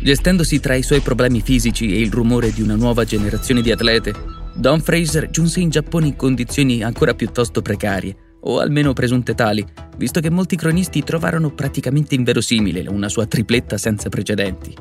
Gestendosi 0.00 0.60
tra 0.60 0.74
i 0.74 0.82
suoi 0.82 1.00
problemi 1.00 1.40
fisici 1.40 1.94
e 1.94 2.00
il 2.00 2.12
rumore 2.12 2.52
di 2.52 2.62
una 2.62 2.76
nuova 2.76 3.04
generazione 3.04 3.62
di 3.62 3.72
atlete, 3.72 4.12
Don 4.58 4.80
Fraser 4.80 5.30
giunse 5.30 5.60
in 5.60 5.70
Giappone 5.70 6.08
in 6.08 6.16
condizioni 6.16 6.82
ancora 6.82 7.14
piuttosto 7.14 7.62
precarie, 7.62 8.16
o 8.40 8.58
almeno 8.58 8.92
presunte 8.92 9.36
tali, 9.36 9.64
visto 9.96 10.18
che 10.18 10.30
molti 10.30 10.56
cronisti 10.56 11.04
trovarono 11.04 11.54
praticamente 11.54 12.16
inverosimile 12.16 12.88
una 12.88 13.08
sua 13.08 13.26
tripletta 13.26 13.78
senza 13.78 14.08
precedenti. 14.08 14.74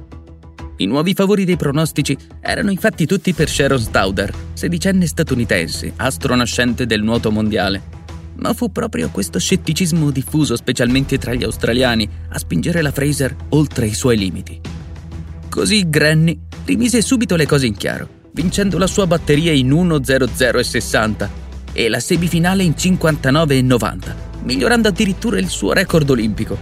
I 0.78 0.86
nuovi 0.88 1.14
favori 1.14 1.46
dei 1.46 1.58
pronostici 1.58 2.18
erano 2.42 2.72
infatti 2.72 3.06
tutti 3.06 3.34
per 3.34 3.50
Sharon 3.50 3.80
Stauder, 3.80 4.34
sedicenne 4.54 5.06
statunitense, 5.06 5.94
astro 5.98 6.34
nascente 6.34 6.88
del 6.88 7.04
nuoto 7.04 7.30
mondiale. 7.30 7.84
Ma 8.38 8.54
fu 8.54 8.72
proprio 8.72 9.10
questo 9.10 9.38
scetticismo 9.38 10.10
diffuso 10.10 10.56
specialmente 10.56 11.20
tra 11.20 11.36
gli 11.36 11.44
australiani 11.44 12.10
a 12.30 12.40
spingere 12.40 12.82
la 12.82 12.92
Fraser 12.92 13.36
oltre 13.50 13.86
i 13.86 13.94
suoi 13.94 14.18
limiti. 14.18 14.60
Così 15.50 15.88
Granny 15.88 16.40
rimise 16.66 17.04
subito 17.04 17.36
le 17.36 17.46
cose 17.46 17.68
in 17.68 17.76
chiaro, 17.76 18.17
vincendo 18.38 18.78
la 18.78 18.86
sua 18.86 19.08
batteria 19.08 19.52
in 19.52 19.72
1.00.60 19.72 21.28
e 21.74 21.90
la 21.90 22.00
semifinale 22.00 22.62
in 22.62 22.76
59.90, 22.78 24.14
migliorando 24.44 24.90
addirittura 24.90 25.40
il 25.40 25.48
suo 25.48 25.74
record 25.74 26.08
olimpico. 26.08 26.56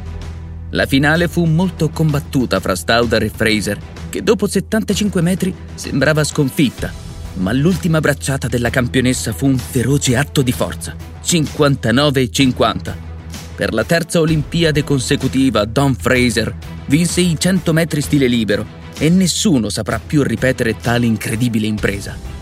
La 0.69 0.85
finale 0.85 1.27
fu 1.27 1.43
molto 1.43 1.89
combattuta 1.89 2.61
fra 2.61 2.77
Stauder 2.77 3.23
e 3.23 3.29
Fraser, 3.29 3.77
che 4.09 4.23
dopo 4.23 4.47
75 4.47 5.21
metri 5.21 5.53
sembrava 5.73 6.23
sconfitta, 6.23 6.93
ma 7.35 7.51
l'ultima 7.51 7.99
bracciata 7.99 8.47
della 8.47 8.69
campionessa 8.69 9.33
fu 9.33 9.45
un 9.47 9.57
feroce 9.57 10.15
atto 10.15 10.41
di 10.41 10.53
forza, 10.53 10.95
59-50. 11.21 12.93
Per 13.53 13.73
la 13.73 13.83
terza 13.83 14.21
Olimpiade 14.21 14.85
consecutiva, 14.85 15.65
Don 15.65 15.93
Fraser 15.93 16.55
vinse 16.85 17.19
i 17.19 17.35
100 17.37 17.73
metri 17.73 17.99
stile 17.99 18.27
libero 18.27 18.83
e 18.97 19.09
nessuno 19.09 19.69
saprà 19.69 19.99
più 19.99 20.23
ripetere 20.23 20.77
tale 20.77 21.05
incredibile 21.05 21.67
impresa. 21.67 22.33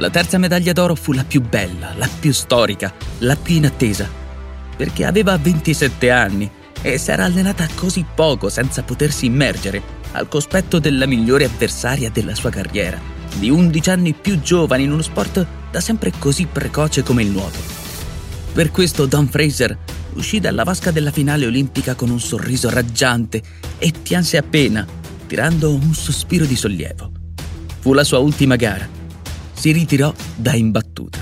La 0.00 0.10
terza 0.10 0.38
medaglia 0.38 0.72
d'oro 0.72 0.94
fu 0.94 1.12
la 1.12 1.24
più 1.24 1.42
bella, 1.42 1.92
la 1.96 2.08
più 2.20 2.32
storica, 2.32 2.94
la 3.18 3.34
più 3.34 3.56
inattesa, 3.56 4.08
perché 4.76 5.04
aveva 5.04 5.36
27 5.36 6.10
anni 6.10 6.50
e 6.82 6.98
si 6.98 7.10
era 7.10 7.24
allenata 7.24 7.66
così 7.74 8.04
poco 8.14 8.48
senza 8.48 8.82
potersi 8.82 9.26
immergere 9.26 9.96
al 10.12 10.28
cospetto 10.28 10.78
della 10.78 11.06
migliore 11.06 11.44
avversaria 11.44 12.10
della 12.10 12.34
sua 12.34 12.50
carriera, 12.50 13.00
di 13.36 13.50
11 13.50 13.90
anni 13.90 14.12
più 14.14 14.40
giovane 14.40 14.82
in 14.82 14.92
uno 14.92 15.02
sport 15.02 15.46
da 15.70 15.80
sempre 15.80 16.12
così 16.18 16.46
precoce 16.46 17.02
come 17.02 17.22
il 17.22 17.30
nuoto. 17.30 17.58
Per 18.52 18.70
questo 18.70 19.06
Don 19.06 19.28
Fraser 19.28 19.76
uscì 20.14 20.40
dalla 20.40 20.64
vasca 20.64 20.90
della 20.90 21.10
finale 21.10 21.46
olimpica 21.46 21.94
con 21.94 22.10
un 22.10 22.20
sorriso 22.20 22.70
raggiante 22.70 23.42
e 23.78 23.92
pianse 24.00 24.36
appena, 24.36 24.86
tirando 25.26 25.72
un 25.72 25.94
sospiro 25.94 26.44
di 26.44 26.56
sollievo. 26.56 27.12
Fu 27.80 27.92
la 27.92 28.04
sua 28.04 28.18
ultima 28.18 28.56
gara 28.56 28.98
si 29.58 29.72
ritirò 29.72 30.14
da 30.36 30.54
imbattuta. 30.54 31.18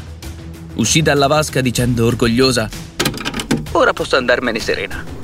Uscì 0.74 1.00
dalla 1.00 1.26
vasca 1.26 1.62
dicendo 1.62 2.04
orgogliosa 2.04 2.68
Ora 3.72 3.92
posso 3.94 4.16
andarmene 4.16 4.58
serena. 4.58 5.15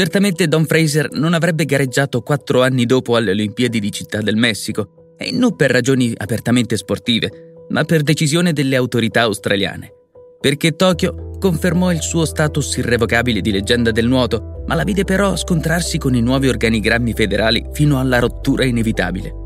Certamente 0.00 0.48
Don 0.48 0.64
Fraser 0.64 1.10
non 1.12 1.34
avrebbe 1.34 1.66
gareggiato 1.66 2.22
quattro 2.22 2.62
anni 2.62 2.86
dopo 2.86 3.16
alle 3.16 3.32
Olimpiadi 3.32 3.78
di 3.80 3.92
Città 3.92 4.22
del 4.22 4.34
Messico, 4.34 5.14
e 5.18 5.30
non 5.30 5.56
per 5.56 5.70
ragioni 5.70 6.14
apertamente 6.16 6.78
sportive, 6.78 7.66
ma 7.68 7.84
per 7.84 8.00
decisione 8.00 8.54
delle 8.54 8.76
autorità 8.76 9.20
australiane. 9.20 9.92
Perché 10.40 10.74
Tokyo 10.74 11.36
confermò 11.38 11.92
il 11.92 12.00
suo 12.00 12.24
status 12.24 12.78
irrevocabile 12.78 13.42
di 13.42 13.52
leggenda 13.52 13.90
del 13.90 14.06
nuoto, 14.06 14.62
ma 14.66 14.74
la 14.74 14.84
vide 14.84 15.04
però 15.04 15.36
scontrarsi 15.36 15.98
con 15.98 16.14
i 16.14 16.22
nuovi 16.22 16.48
organigrammi 16.48 17.12
federali 17.12 17.66
fino 17.72 18.00
alla 18.00 18.20
rottura 18.20 18.64
inevitabile. 18.64 19.39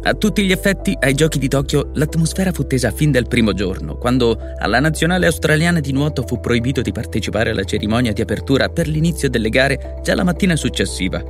A 0.00 0.14
tutti 0.14 0.44
gli 0.44 0.52
effetti, 0.52 0.96
ai 0.98 1.12
Giochi 1.12 1.38
di 1.38 1.48
Tokyo 1.48 1.90
l'atmosfera 1.94 2.52
fu 2.52 2.66
tesa 2.66 2.90
fin 2.90 3.10
dal 3.10 3.26
primo 3.26 3.52
giorno, 3.52 3.96
quando 3.96 4.38
alla 4.58 4.80
nazionale 4.80 5.26
australiana 5.26 5.80
di 5.80 5.92
nuoto 5.92 6.22
fu 6.22 6.40
proibito 6.40 6.80
di 6.82 6.92
partecipare 6.92 7.50
alla 7.50 7.64
cerimonia 7.64 8.12
di 8.12 8.22
apertura 8.22 8.68
per 8.68 8.86
l'inizio 8.86 9.28
delle 9.28 9.48
gare 9.48 10.00
già 10.02 10.14
la 10.14 10.24
mattina 10.24 10.56
successiva. 10.56 11.22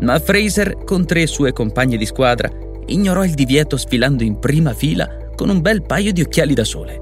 Ma 0.00 0.18
Fraser, 0.18 0.82
con 0.84 1.06
tre 1.06 1.26
sue 1.26 1.52
compagne 1.52 1.96
di 1.96 2.04
squadra, 2.04 2.50
ignorò 2.86 3.24
il 3.24 3.34
divieto 3.34 3.76
sfilando 3.76 4.22
in 4.22 4.38
prima 4.38 4.74
fila 4.74 5.08
con 5.34 5.48
un 5.48 5.60
bel 5.60 5.82
paio 5.82 6.12
di 6.12 6.20
occhiali 6.20 6.52
da 6.52 6.64
sole. 6.64 6.98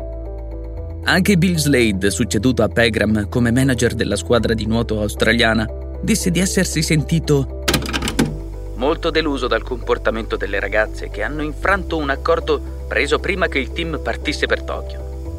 Anche 1.04 1.36
Bill 1.36 1.56
Slade, 1.56 2.10
succeduto 2.10 2.62
a 2.62 2.68
Pegram 2.68 3.28
come 3.28 3.50
manager 3.50 3.94
della 3.94 4.16
squadra 4.16 4.52
di 4.52 4.66
nuoto 4.66 5.00
australiana, 5.00 5.66
disse 6.02 6.30
di 6.30 6.38
essersi 6.38 6.82
sentito 6.82 7.57
molto 8.78 9.10
deluso 9.10 9.48
dal 9.48 9.62
comportamento 9.62 10.36
delle 10.36 10.60
ragazze 10.60 11.10
che 11.10 11.22
hanno 11.22 11.42
infranto 11.42 11.96
un 11.96 12.10
accordo 12.10 12.60
preso 12.86 13.18
prima 13.18 13.48
che 13.48 13.58
il 13.58 13.72
team 13.72 14.00
partisse 14.02 14.46
per 14.46 14.62
Tokyo. 14.62 15.36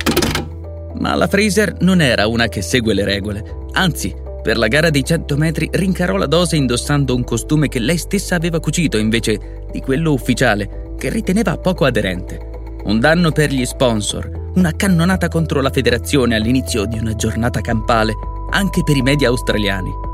Ma 0.95 1.15
la 1.15 1.27
Fraser 1.27 1.77
non 1.79 2.01
era 2.01 2.27
una 2.27 2.47
che 2.47 2.61
segue 2.61 2.93
le 2.93 3.05
regole, 3.05 3.43
anzi, 3.73 4.13
per 4.41 4.57
la 4.57 4.67
gara 4.67 4.89
dei 4.89 5.03
100 5.03 5.37
metri 5.37 5.69
rincarò 5.71 6.17
la 6.17 6.25
dose 6.25 6.55
indossando 6.55 7.15
un 7.15 7.23
costume 7.23 7.69
che 7.69 7.79
lei 7.79 7.97
stessa 7.97 8.35
aveva 8.35 8.59
cucito 8.59 8.97
invece 8.97 9.67
di 9.71 9.79
quello 9.79 10.11
ufficiale, 10.11 10.93
che 10.97 11.09
riteneva 11.09 11.57
poco 11.57 11.85
aderente. 11.85 12.47
Un 12.83 12.99
danno 12.99 13.31
per 13.31 13.51
gli 13.51 13.65
sponsor, 13.65 14.51
una 14.55 14.73
cannonata 14.75 15.27
contro 15.29 15.61
la 15.61 15.69
federazione 15.69 16.35
all'inizio 16.35 16.85
di 16.85 16.97
una 16.97 17.15
giornata 17.15 17.61
campale, 17.61 18.13
anche 18.51 18.83
per 18.83 18.97
i 18.97 19.01
media 19.01 19.29
australiani. 19.29 20.08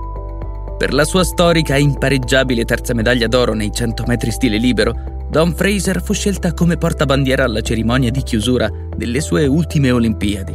Per 0.77 0.93
la 0.93 1.05
sua 1.05 1.23
storica 1.23 1.75
e 1.75 1.81
impareggiabile 1.81 2.65
terza 2.65 2.93
medaglia 2.93 3.27
d'oro 3.27 3.53
nei 3.53 3.71
100 3.71 4.03
metri 4.07 4.29
stile 4.31 4.57
libero, 4.57 4.93
Don 5.29 5.53
Fraser 5.55 6.01
fu 6.01 6.13
scelta 6.13 6.53
come 6.53 6.77
portabandiera 6.77 7.45
alla 7.45 7.61
cerimonia 7.61 8.11
di 8.11 8.21
chiusura 8.21 8.69
delle 8.95 9.21
sue 9.21 9.45
ultime 9.45 9.91
Olimpiadi. 9.91 10.53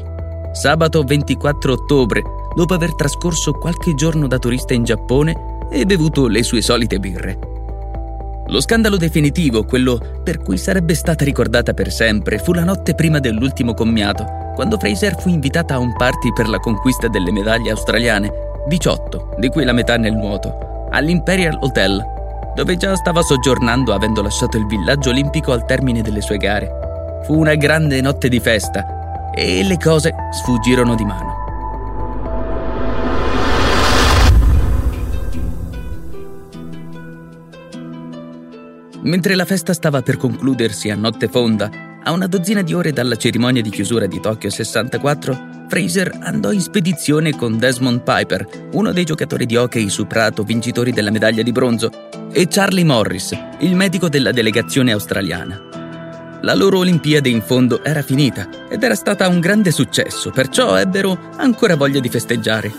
Sabato 0.52 1.02
24 1.02 1.72
ottobre, 1.72 2.22
dopo 2.54 2.74
aver 2.74 2.94
trascorso 2.96 3.52
qualche 3.52 3.94
giorno 3.94 4.26
da 4.26 4.38
turista 4.38 4.74
in 4.74 4.84
Giappone 4.84 5.34
e 5.70 5.86
bevuto 5.86 6.28
le 6.28 6.42
sue 6.42 6.60
solite 6.60 6.98
birre. 6.98 7.38
Lo 8.48 8.60
scandalo 8.60 8.96
definitivo, 8.96 9.64
quello 9.64 10.20
per 10.22 10.42
cui 10.42 10.58
sarebbe 10.58 10.94
stata 10.94 11.24
ricordata 11.24 11.72
per 11.72 11.90
sempre, 11.90 12.38
fu 12.38 12.52
la 12.52 12.64
notte 12.64 12.94
prima 12.94 13.20
dell'ultimo 13.20 13.72
commiato, 13.72 14.26
quando 14.54 14.76
Fraser 14.76 15.18
fu 15.18 15.28
invitata 15.30 15.74
a 15.74 15.78
un 15.78 15.94
party 15.96 16.32
per 16.32 16.48
la 16.48 16.58
conquista 16.58 17.08
delle 17.08 17.32
medaglie 17.32 17.70
australiane, 17.70 18.49
18, 18.66 19.34
di 19.38 19.48
cui 19.48 19.64
la 19.64 19.72
metà 19.72 19.96
nel 19.96 20.14
nuoto, 20.14 20.86
all'Imperial 20.90 21.58
Hotel, 21.60 22.04
dove 22.54 22.76
già 22.76 22.94
stava 22.96 23.22
soggiornando 23.22 23.94
avendo 23.94 24.22
lasciato 24.22 24.56
il 24.56 24.66
villaggio 24.66 25.10
olimpico 25.10 25.52
al 25.52 25.64
termine 25.64 26.02
delle 26.02 26.20
sue 26.20 26.36
gare. 26.36 27.20
Fu 27.24 27.38
una 27.38 27.54
grande 27.54 28.00
notte 28.00 28.28
di 28.28 28.40
festa 28.40 29.30
e 29.32 29.62
le 29.62 29.76
cose 29.76 30.14
sfuggirono 30.32 30.94
di 30.94 31.04
mano. 31.04 31.38
Mentre 39.02 39.34
la 39.34 39.46
festa 39.46 39.72
stava 39.72 40.02
per 40.02 40.18
concludersi 40.18 40.90
a 40.90 40.94
notte 40.94 41.28
fonda, 41.28 41.70
a 42.02 42.12
una 42.12 42.26
dozzina 42.26 42.60
di 42.60 42.74
ore 42.74 42.92
dalla 42.92 43.16
cerimonia 43.16 43.62
di 43.62 43.70
chiusura 43.70 44.06
di 44.06 44.20
Tokyo 44.20 44.50
64, 44.50 45.49
Fraser 45.70 46.18
andò 46.22 46.50
in 46.50 46.60
spedizione 46.60 47.36
con 47.36 47.56
Desmond 47.56 48.00
Piper, 48.00 48.68
uno 48.72 48.90
dei 48.90 49.04
giocatori 49.04 49.46
di 49.46 49.54
hockey 49.54 49.88
su 49.88 50.04
prato 50.04 50.42
vincitori 50.42 50.90
della 50.90 51.12
medaglia 51.12 51.44
di 51.44 51.52
bronzo, 51.52 52.08
e 52.32 52.48
Charlie 52.48 52.82
Morris, 52.82 53.38
il 53.60 53.76
medico 53.76 54.08
della 54.08 54.32
delegazione 54.32 54.90
australiana. 54.90 56.38
La 56.42 56.54
loro 56.56 56.78
Olimpiade 56.78 57.28
in 57.28 57.40
fondo 57.40 57.84
era 57.84 58.02
finita 58.02 58.48
ed 58.68 58.82
era 58.82 58.96
stata 58.96 59.28
un 59.28 59.38
grande 59.38 59.70
successo, 59.70 60.30
perciò 60.30 60.74
ebbero 60.74 61.16
ancora 61.36 61.76
voglia 61.76 62.00
di 62.00 62.08
festeggiare. 62.08 62.72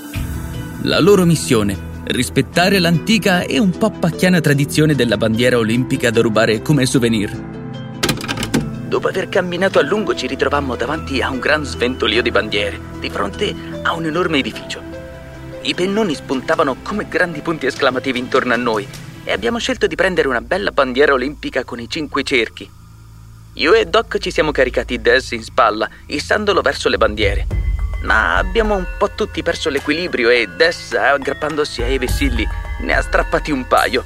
La 0.82 1.00
loro 1.00 1.24
missione 1.24 1.90
rispettare 2.08 2.80
l'antica 2.80 3.44
e 3.44 3.58
un 3.58 3.70
po' 3.70 3.92
pacchiana 3.92 4.42
tradizione 4.42 4.96
della 4.96 5.16
bandiera 5.16 5.58
olimpica 5.58 6.10
da 6.10 6.20
rubare 6.20 6.62
come 6.62 6.86
souvenir. 6.86 7.61
Dopo 8.92 9.08
aver 9.08 9.30
camminato 9.30 9.80
a 9.80 9.84
lungo 9.84 10.14
ci 10.14 10.28
ritrovammo 10.28 10.76
davanti 10.76 11.22
a 11.22 11.30
un 11.30 11.40
gran 11.40 11.64
sventolio 11.64 12.22
di 12.22 12.30
bandiere, 12.30 12.78
di 13.00 13.10
fronte 13.10 13.56
a 13.84 13.94
un 13.94 14.04
enorme 14.04 14.40
edificio. 14.40 14.82
I 15.62 15.74
pennoni 15.74 16.14
spuntavano 16.14 16.76
come 16.84 17.08
grandi 17.08 17.40
punti 17.40 17.68
esclamativi 17.68 18.20
intorno 18.20 18.52
a 18.52 18.58
noi 18.58 18.86
e 19.24 19.32
abbiamo 19.32 19.60
scelto 19.60 19.88
di 19.88 19.96
prendere 19.96 20.28
una 20.28 20.42
bella 20.42 20.72
bandiera 20.72 21.14
olimpica 21.14 21.64
con 21.64 21.80
i 21.80 21.90
cinque 21.90 22.24
cerchi. 22.24 22.70
Io 23.54 23.74
e 23.74 23.86
Doc 23.86 24.18
ci 24.18 24.30
siamo 24.30 24.52
caricati 24.52 25.00
Des 25.00 25.32
in 25.32 25.44
spalla, 25.44 25.90
issandolo 26.08 26.60
verso 26.60 26.90
le 26.90 26.98
bandiere 26.98 27.48
ma 28.02 28.36
abbiamo 28.36 28.76
un 28.76 28.86
po' 28.98 29.12
tutti 29.12 29.42
perso 29.42 29.70
l'equilibrio 29.70 30.30
e 30.30 30.50
Des, 30.58 30.94
aggrappandosi 30.94 31.82
ai 31.82 31.98
vessilli, 31.98 32.46
ne 32.82 32.94
ha 32.94 33.02
strappati 33.02 33.52
un 33.52 33.68
paio. 33.68 34.04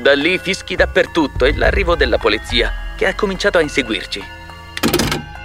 Da 0.00 0.12
lì 0.12 0.38
fischi 0.38 0.76
dappertutto 0.76 1.46
e 1.46 1.56
l'arrivo 1.56 1.96
della 1.96 2.18
polizia, 2.18 2.89
che 3.00 3.06
ha 3.06 3.14
cominciato 3.14 3.56
a 3.56 3.62
inseguirci. 3.62 4.22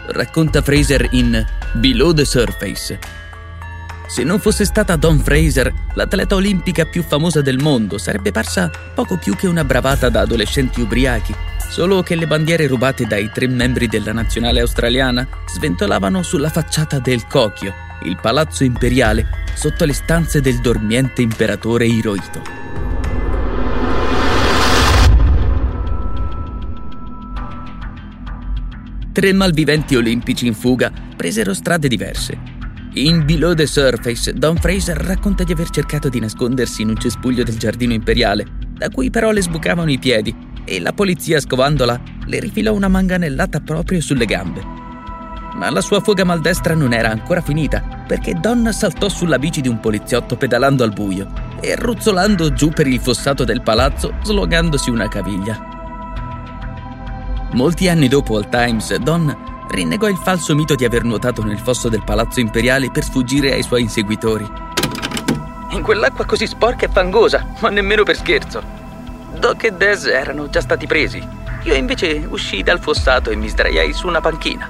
Racconta 0.07 0.61
Fraser 0.61 1.07
in 1.11 1.41
Below 1.71 2.11
the 2.11 2.25
Surface. 2.25 2.99
Se 4.09 4.25
non 4.25 4.41
fosse 4.41 4.65
stata 4.65 4.97
Don 4.97 5.19
Fraser, 5.19 5.71
l'atleta 5.93 6.35
olimpica 6.35 6.83
più 6.83 7.01
famosa 7.01 7.39
del 7.39 7.61
mondo 7.61 7.97
sarebbe 7.97 8.33
parsa 8.33 8.69
poco 8.93 9.15
più 9.17 9.37
che 9.37 9.47
una 9.47 9.63
bravata 9.63 10.09
da 10.09 10.19
adolescenti 10.19 10.81
ubriachi 10.81 11.33
Solo 11.69 12.03
che 12.03 12.15
le 12.15 12.27
bandiere 12.27 12.67
rubate 12.67 13.05
dai 13.05 13.31
tre 13.33 13.47
membri 13.47 13.87
della 13.87 14.11
nazionale 14.11 14.59
australiana 14.59 15.25
sventolavano 15.45 16.23
sulla 16.23 16.49
facciata 16.49 16.99
del 16.99 17.25
Kokyo, 17.25 17.73
il 18.03 18.17
palazzo 18.21 18.65
imperiale, 18.65 19.27
sotto 19.55 19.85
le 19.85 19.93
stanze 19.93 20.41
del 20.41 20.59
dormiente 20.59 21.21
imperatore 21.21 21.85
Hirohito. 21.85 22.41
Tre 29.15 29.31
malviventi 29.31 29.95
olimpici 29.95 30.45
in 30.45 30.53
fuga 30.53 30.91
presero 31.15 31.53
strade 31.53 31.87
diverse. 31.87 32.37
In 32.95 33.23
Below 33.23 33.53
the 33.53 33.65
Surface, 33.65 34.33
Don 34.33 34.57
Fraser 34.57 34.97
racconta 34.97 35.45
di 35.45 35.53
aver 35.53 35.69
cercato 35.69 36.09
di 36.09 36.19
nascondersi 36.19 36.81
in 36.81 36.89
un 36.89 36.97
cespuglio 36.97 37.43
del 37.43 37.57
giardino 37.57 37.93
imperiale, 37.93 38.45
da 38.73 38.89
cui 38.89 39.09
però 39.09 39.31
le 39.31 39.41
sbucavano 39.41 39.89
i 39.89 39.99
piedi 39.99 40.35
e 40.65 40.81
la 40.81 40.91
polizia, 40.91 41.39
scovandola, 41.39 41.97
le 42.25 42.39
rifilò 42.41 42.73
una 42.73 42.89
manganellata 42.89 43.61
proprio 43.61 44.01
sulle 44.01 44.25
gambe. 44.25 44.61
Ma 45.55 45.69
la 45.69 45.79
sua 45.79 46.01
fuga 46.01 46.25
maldestra 46.25 46.75
non 46.75 46.91
era 46.91 47.09
ancora 47.09 47.39
finita, 47.39 48.03
perché 48.05 48.33
Don 48.33 48.69
saltò 48.73 49.07
sulla 49.07 49.39
bici 49.39 49.61
di 49.61 49.69
un 49.69 49.79
poliziotto 49.79 50.35
pedalando 50.35 50.83
al 50.83 50.91
buio 50.91 51.31
e 51.61 51.77
ruzzolando 51.77 52.51
giù 52.51 52.67
per 52.67 52.85
il 52.85 52.99
fossato 52.99 53.45
del 53.45 53.61
palazzo, 53.61 54.15
slogandosi 54.23 54.89
una 54.89 55.07
caviglia. 55.07 55.74
Molti 57.51 57.87
anni 57.87 58.07
dopo 58.07 58.37
al 58.37 58.49
Times, 58.49 58.93
Don 58.97 59.53
rinnegò 59.69 60.07
il 60.07 60.17
falso 60.17 60.55
mito 60.55 60.75
di 60.75 60.85
aver 60.85 61.03
nuotato 61.03 61.43
nel 61.43 61.59
fosso 61.59 61.89
del 61.89 62.03
palazzo 62.03 62.39
imperiale 62.39 62.91
per 62.91 63.03
sfuggire 63.03 63.53
ai 63.53 63.63
suoi 63.63 63.81
inseguitori. 63.81 64.45
In 65.69 65.81
quell'acqua 65.81 66.25
così 66.25 66.47
sporca 66.47 66.85
e 66.85 66.89
fangosa, 66.89 67.45
ma 67.59 67.69
nemmeno 67.69 68.03
per 68.03 68.15
scherzo. 68.15 68.61
Doc 69.37 69.63
e 69.63 69.71
Des 69.71 70.05
erano 70.05 70.49
già 70.49 70.61
stati 70.61 70.87
presi. 70.87 71.25
Io 71.63 71.73
invece 71.73 72.25
uscii 72.29 72.63
dal 72.63 72.79
fossato 72.79 73.29
e 73.29 73.35
mi 73.35 73.47
sdraiai 73.47 73.93
su 73.93 74.07
una 74.07 74.21
panchina. 74.21 74.69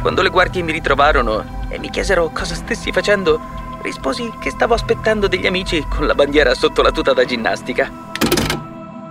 Quando 0.00 0.22
le 0.22 0.28
guardie 0.28 0.62
mi 0.62 0.72
ritrovarono 0.72 1.44
e 1.68 1.78
mi 1.78 1.90
chiesero 1.90 2.30
cosa 2.30 2.54
stessi 2.54 2.92
facendo, 2.92 3.40
risposi 3.82 4.30
che 4.40 4.50
stavo 4.50 4.74
aspettando 4.74 5.28
degli 5.28 5.46
amici 5.46 5.84
con 5.88 6.06
la 6.06 6.14
bandiera 6.14 6.54
sotto 6.54 6.82
la 6.82 6.90
tuta 6.90 7.12
da 7.12 7.24
ginnastica. 7.24 7.90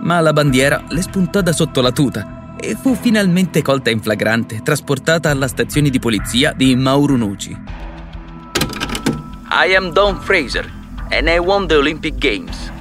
Ma 0.00 0.20
la 0.20 0.32
bandiera 0.32 0.82
le 0.88 1.02
spuntò 1.02 1.40
da 1.40 1.52
sotto 1.52 1.80
la 1.80 1.90
tuta 1.90 2.35
e 2.58 2.76
fu 2.80 2.94
finalmente 2.94 3.62
colta 3.62 3.90
in 3.90 4.00
flagrante, 4.00 4.60
trasportata 4.62 5.30
alla 5.30 5.48
stazione 5.48 5.90
di 5.90 5.98
polizia 5.98 6.52
di 6.52 6.74
Maurunuci. 6.74 7.50
I 9.50 9.74
am 9.74 9.92
Don 9.92 10.20
Fraser 10.20 10.70
and 11.10 11.28
I 11.28 11.38
won 11.38 11.66
the 11.66 11.76
Olympic 11.76 12.16
Games. 12.16 12.72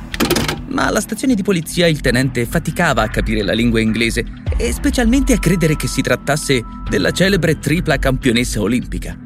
Ma 0.67 0.87
alla 0.87 0.99
stazione 0.99 1.35
di 1.35 1.43
polizia 1.43 1.87
il 1.87 2.01
tenente 2.01 2.45
faticava 2.45 3.03
a 3.03 3.07
capire 3.07 3.43
la 3.43 3.53
lingua 3.53 3.79
inglese 3.79 4.25
e 4.57 4.73
specialmente 4.73 5.33
a 5.33 5.39
credere 5.39 5.75
che 5.75 5.87
si 5.87 6.01
trattasse 6.01 6.63
della 6.89 7.11
celebre 7.11 7.59
tripla 7.59 7.97
campionessa 7.97 8.61
olimpica. 8.61 9.17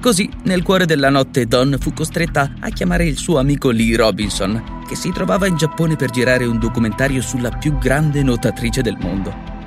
Così, 0.00 0.30
nel 0.44 0.62
cuore 0.62 0.86
della 0.86 1.10
notte, 1.10 1.46
Don 1.46 1.76
fu 1.78 1.92
costretta 1.92 2.54
a 2.58 2.70
chiamare 2.70 3.06
il 3.06 3.18
suo 3.18 3.38
amico 3.38 3.70
Lee 3.70 3.96
Robinson, 3.96 4.80
che 4.88 4.96
si 4.96 5.12
trovava 5.12 5.46
in 5.46 5.56
Giappone 5.56 5.96
per 5.96 6.10
girare 6.10 6.46
un 6.46 6.58
documentario 6.58 7.20
sulla 7.20 7.50
più 7.50 7.76
grande 7.76 8.22
nuotatrice 8.22 8.80
del 8.80 8.96
mondo. 8.98 9.59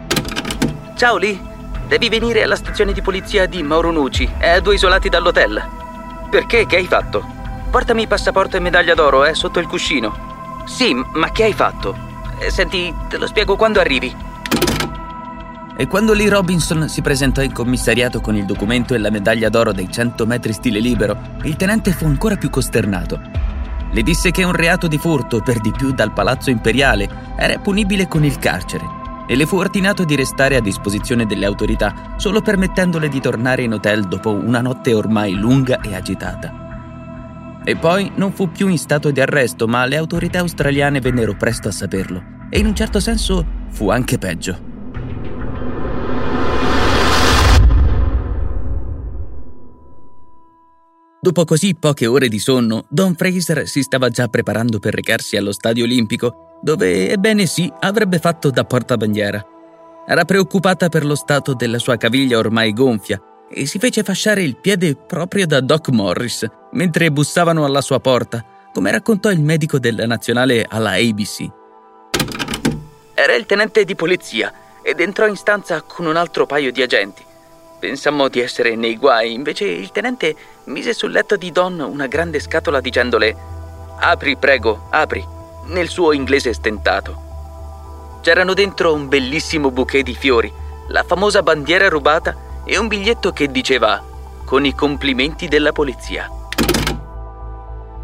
Ciao 1.03 1.17
Lee, 1.17 1.37
devi 1.89 2.07
venire 2.07 2.43
alla 2.43 2.55
stazione 2.55 2.93
di 2.93 3.01
polizia 3.01 3.45
di 3.45 3.61
Mauronucci, 3.61 4.35
è 4.37 4.47
a 4.47 4.61
due 4.61 4.75
isolati 4.75 5.09
dall'hotel. 5.09 5.61
Perché? 6.29 6.65
Che 6.65 6.77
hai 6.77 6.87
fatto? 6.87 7.21
Portami 7.69 8.07
passaporto 8.07 8.55
e 8.55 8.61
medaglia 8.61 8.93
d'oro, 8.93 9.25
è 9.25 9.33
sotto 9.33 9.59
il 9.59 9.67
cuscino. 9.67 10.63
Sì, 10.65 10.93
ma 10.93 11.29
che 11.31 11.43
hai 11.43 11.51
fatto? 11.51 11.93
Eh, 12.39 12.49
senti, 12.49 12.95
te 13.09 13.17
lo 13.17 13.27
spiego 13.27 13.57
quando 13.57 13.81
arrivi. 13.81 14.15
E 15.75 15.87
quando 15.87 16.13
Lee 16.13 16.29
Robinson 16.29 16.87
si 16.87 17.01
presentò 17.01 17.41
in 17.41 17.51
commissariato 17.51 18.21
con 18.21 18.37
il 18.37 18.45
documento 18.45 18.93
e 18.93 18.97
la 18.97 19.09
medaglia 19.09 19.49
d'oro 19.49 19.73
dei 19.73 19.91
100 19.91 20.25
metri 20.25 20.53
stile 20.53 20.79
libero, 20.79 21.17
il 21.41 21.57
tenente 21.57 21.91
fu 21.91 22.05
ancora 22.05 22.37
più 22.37 22.49
costernato. 22.49 23.19
Le 23.91 24.03
disse 24.03 24.31
che 24.31 24.45
un 24.45 24.53
reato 24.53 24.87
di 24.87 24.97
furto, 24.97 25.41
per 25.41 25.59
di 25.59 25.71
più 25.71 25.91
dal 25.91 26.13
palazzo 26.13 26.49
imperiale, 26.49 27.33
era 27.35 27.59
punibile 27.59 28.07
con 28.07 28.23
il 28.23 28.39
carcere 28.39 29.01
e 29.27 29.35
le 29.35 29.45
fu 29.45 29.57
ordinato 29.57 30.03
di 30.03 30.15
restare 30.15 30.55
a 30.55 30.61
disposizione 30.61 31.25
delle 31.25 31.45
autorità, 31.45 32.15
solo 32.17 32.41
permettendole 32.41 33.09
di 33.09 33.19
tornare 33.19 33.63
in 33.63 33.73
hotel 33.73 34.07
dopo 34.07 34.31
una 34.31 34.61
notte 34.61 34.93
ormai 34.93 35.33
lunga 35.33 35.79
e 35.81 35.95
agitata. 35.95 37.61
E 37.65 37.77
poi 37.77 38.11
non 38.15 38.33
fu 38.33 38.49
più 38.51 38.67
in 38.67 38.77
stato 38.77 39.11
di 39.11 39.21
arresto, 39.21 39.67
ma 39.67 39.85
le 39.85 39.95
autorità 39.95 40.39
australiane 40.39 40.99
vennero 40.99 41.35
presto 41.35 41.69
a 41.69 41.71
saperlo. 41.71 42.21
E 42.49 42.59
in 42.59 42.65
un 42.65 42.75
certo 42.75 42.99
senso 42.99 43.45
fu 43.69 43.89
anche 43.89 44.17
peggio. 44.17 44.71
Dopo 51.23 51.45
così 51.45 51.73
poche 51.73 52.05
ore 52.05 52.27
di 52.27 52.37
sonno, 52.37 52.83
Don 52.89 53.15
Fraser 53.15 53.65
si 53.65 53.81
stava 53.81 54.09
già 54.09 54.27
preparando 54.27 54.79
per 54.79 54.93
recarsi 54.93 55.37
allo 55.37 55.53
stadio 55.53 55.85
olimpico, 55.85 56.52
dove, 56.63 57.11
ebbene 57.11 57.45
sì, 57.45 57.71
avrebbe 57.81 58.19
fatto 58.19 58.49
da 58.49 58.63
portabandiera. 58.63 59.45
Era 60.07 60.23
preoccupata 60.23 60.87
per 60.87 61.03
lo 61.03 61.15
stato 61.15 61.53
della 61.53 61.77
sua 61.77 61.97
caviglia 61.97 62.37
ormai 62.37 62.71
gonfia 62.71 63.21
e 63.49 63.65
si 63.65 63.79
fece 63.79 64.01
fasciare 64.01 64.43
il 64.43 64.55
piede 64.55 64.95
proprio 64.95 65.45
da 65.45 65.59
Doc 65.59 65.89
Morris 65.89 66.45
mentre 66.71 67.11
bussavano 67.11 67.65
alla 67.65 67.81
sua 67.81 67.99
porta, 67.99 68.43
come 68.71 68.91
raccontò 68.91 69.29
il 69.29 69.41
medico 69.41 69.77
della 69.77 70.05
nazionale 70.05 70.65
alla 70.67 70.91
ABC. 70.91 71.47
Era 73.13 73.35
il 73.35 73.45
tenente 73.45 73.83
di 73.83 73.95
polizia 73.95 74.53
ed 74.81 75.01
entrò 75.01 75.27
in 75.27 75.35
stanza 75.35 75.81
con 75.81 76.05
un 76.05 76.15
altro 76.15 76.45
paio 76.45 76.71
di 76.71 76.81
agenti. 76.81 77.23
Pensammo 77.77 78.29
di 78.29 78.39
essere 78.39 78.75
nei 78.75 78.97
guai, 78.97 79.33
invece 79.33 79.65
il 79.65 79.91
tenente 79.91 80.33
mise 80.65 80.93
sul 80.93 81.11
letto 81.11 81.35
di 81.35 81.51
Don 81.51 81.79
una 81.81 82.07
grande 82.07 82.39
scatola 82.39 82.79
dicendole 82.79 83.35
Apri, 83.99 84.37
prego, 84.37 84.87
apri, 84.89 85.23
nel 85.67 85.87
suo 85.87 86.11
inglese 86.11 86.53
stentato. 86.53 87.31
C'erano 88.21 88.53
dentro 88.53 88.93
un 88.93 89.07
bellissimo 89.07 89.71
bouquet 89.71 90.03
di 90.03 90.15
fiori, 90.15 90.51
la 90.87 91.03
famosa 91.03 91.41
bandiera 91.43 91.89
rubata 91.89 92.35
e 92.63 92.77
un 92.77 92.87
biglietto 92.87 93.31
che 93.31 93.51
diceva 93.51 94.01
Con 94.45 94.65
i 94.65 94.73
complimenti 94.73 95.47
della 95.47 95.71
polizia. 95.71 96.29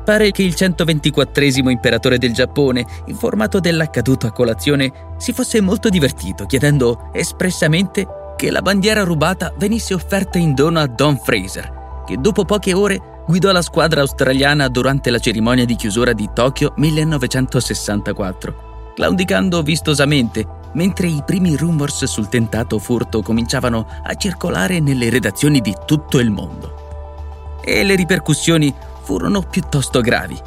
Pare 0.04 0.32
che 0.32 0.42
il 0.42 0.56
124 0.56 1.44
imperatore 1.70 2.18
del 2.18 2.34
Giappone, 2.34 2.86
informato 3.06 3.60
dell'accaduto 3.60 4.26
a 4.26 4.32
colazione, 4.32 5.14
si 5.18 5.34
fosse 5.34 5.62
molto 5.62 5.90
divertito 5.90 6.46
chiedendo 6.46 7.10
espressamente 7.14 8.08
che 8.36 8.50
la 8.50 8.62
bandiera 8.62 9.04
rubata 9.04 9.54
venisse 9.58 9.94
offerta 9.94 10.40
in 10.40 10.54
dono 10.54 10.80
a 10.80 10.88
Don 10.88 11.18
Fraser, 11.18 12.04
che 12.08 12.18
dopo 12.18 12.46
poche 12.46 12.74
ore 12.74 13.19
guidò 13.30 13.52
la 13.52 13.62
squadra 13.62 14.02
australiana 14.02 14.68
durante 14.70 15.12
la 15.12 15.20
cerimonia 15.20 15.64
di 15.64 15.76
chiusura 15.76 16.14
di 16.14 16.32
Tokyo 16.34 16.74
1964, 16.78 18.94
claudicando 18.96 19.62
vistosamente 19.62 20.48
mentre 20.74 21.06
i 21.06 21.22
primi 21.24 21.56
rumors 21.56 22.06
sul 22.06 22.28
tentato 22.28 22.80
furto 22.80 23.22
cominciavano 23.22 23.86
a 24.02 24.16
circolare 24.16 24.80
nelle 24.80 25.12
redazioni 25.12 25.62
di 25.62 25.76
tutto 25.86 26.18
il 26.18 26.32
mondo. 26.32 27.62
E 27.64 27.84
le 27.84 27.94
ripercussioni 27.94 28.74
furono 29.04 29.44
piuttosto 29.44 30.02
gravi. 30.02 30.42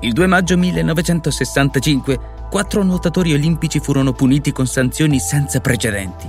Il 0.00 0.14
2 0.14 0.26
maggio 0.26 0.56
1965 0.56 2.18
quattro 2.50 2.82
nuotatori 2.82 3.34
olimpici 3.34 3.78
furono 3.78 4.12
puniti 4.12 4.50
con 4.50 4.66
sanzioni 4.66 5.20
senza 5.20 5.60
precedenti. 5.60 6.28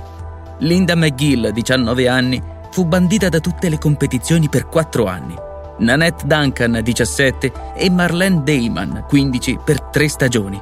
Linda 0.58 0.94
McGill, 0.94 1.50
19 1.50 2.06
anni, 2.06 2.40
fu 2.70 2.84
bandita 2.84 3.28
da 3.28 3.40
tutte 3.40 3.68
le 3.68 3.78
competizioni 3.78 4.48
per 4.48 4.68
4 4.68 5.06
anni. 5.06 5.54
Nanette 5.78 6.26
Duncan, 6.26 6.80
17, 6.82 7.52
e 7.74 7.90
Marlene 7.90 8.42
Dayman, 8.42 9.04
15, 9.08 9.58
per 9.64 9.80
3 9.82 10.08
stagioni. 10.08 10.60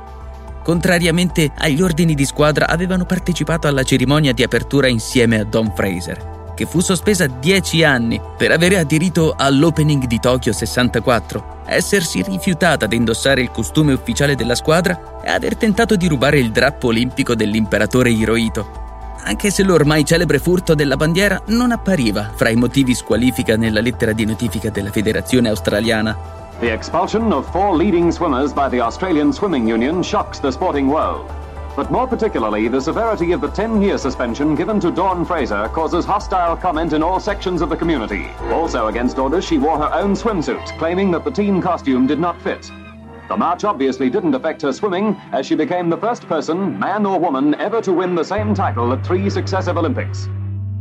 Contrariamente 0.62 1.52
agli 1.58 1.82
ordini 1.82 2.14
di 2.14 2.24
squadra, 2.24 2.68
avevano 2.68 3.04
partecipato 3.04 3.66
alla 3.66 3.82
cerimonia 3.82 4.32
di 4.32 4.42
apertura 4.42 4.88
insieme 4.88 5.38
a 5.38 5.44
Don 5.44 5.72
Fraser, 5.74 6.52
che 6.54 6.66
fu 6.66 6.80
sospesa 6.80 7.26
10 7.26 7.84
anni 7.84 8.20
per 8.36 8.50
avere 8.50 8.78
aderito 8.78 9.34
all'opening 9.36 10.06
di 10.06 10.18
Tokyo 10.18 10.52
64, 10.52 11.62
essersi 11.66 12.22
rifiutata 12.22 12.86
di 12.86 12.96
indossare 12.96 13.42
il 13.42 13.50
costume 13.50 13.92
ufficiale 13.92 14.34
della 14.36 14.54
squadra 14.54 15.20
e 15.22 15.30
aver 15.30 15.56
tentato 15.56 15.96
di 15.96 16.08
rubare 16.08 16.38
il 16.38 16.50
drappo 16.50 16.88
olimpico 16.88 17.34
dell'imperatore 17.34 18.10
Hirohito, 18.10 18.83
anche 19.24 19.50
se 19.50 19.62
l'ormai 19.62 20.04
celebre 20.04 20.38
furto 20.38 20.74
della 20.74 20.96
bandiera 20.96 21.40
non 21.46 21.72
appariva 21.72 22.30
fra 22.34 22.50
i 22.50 22.56
motivi 22.56 22.94
squalifica 22.94 23.56
nella 23.56 23.80
lettera 23.80 24.12
di 24.12 24.24
notifica 24.24 24.70
della 24.70 24.90
Federazione 24.90 25.48
Australiana. 25.48 26.16
The 26.60 26.70
expulsion 26.70 27.32
of 27.32 27.50
four 27.50 27.76
leading 27.76 28.12
swimmers 28.12 28.52
by 28.52 28.68
the 28.68 28.80
Australian 28.80 29.32
Swimming 29.32 29.66
Union 29.66 30.02
shocks 30.02 30.38
the 30.38 30.50
sporting 30.50 30.88
world. 30.88 31.28
But 31.76 31.90
more 31.90 32.06
particularly, 32.06 32.68
the 32.68 32.80
severity 32.80 33.32
of 33.32 33.40
the 33.40 33.48
10 33.48 33.82
year 33.82 33.98
suspension 33.98 34.54
given 34.54 34.78
to 34.78 34.92
Dawn 34.92 35.24
Fraser 35.24 35.68
causes 35.72 36.04
hostile 36.04 36.56
comment 36.56 36.92
in 36.92 37.02
all 37.02 37.18
sections 37.18 37.62
of 37.62 37.68
the 37.68 37.76
community. 37.76 38.30
Also, 38.52 38.86
against 38.86 39.18
orders, 39.18 39.44
she 39.44 39.58
wore 39.58 39.78
her 39.78 39.92
own 39.92 40.14
swimsuit, 40.14 40.78
claiming 40.78 41.10
that 41.10 41.24
the 41.24 41.30
team 41.32 41.60
costume 41.60 42.06
did 42.06 42.20
not 42.20 42.40
fit. 42.42 42.70
The 43.28 43.36
march 43.36 43.64
obviously 43.64 44.10
didn't 44.10 44.34
affect 44.34 44.62
her 44.62 44.72
swimming, 44.72 45.16
as 45.30 45.46
she 45.46 45.56
became 45.56 45.88
the 45.88 45.96
first 45.98 46.26
person, 46.26 46.76
man 46.78 47.06
or 47.06 47.18
woman, 47.18 47.54
ever 47.58 47.80
to 47.80 47.92
win 47.92 48.14
the 48.14 48.24
same 48.24 48.52
title 48.54 48.92
at 48.92 49.02
three 49.02 49.30
successive 49.30 49.78
Olympics. 49.78 50.28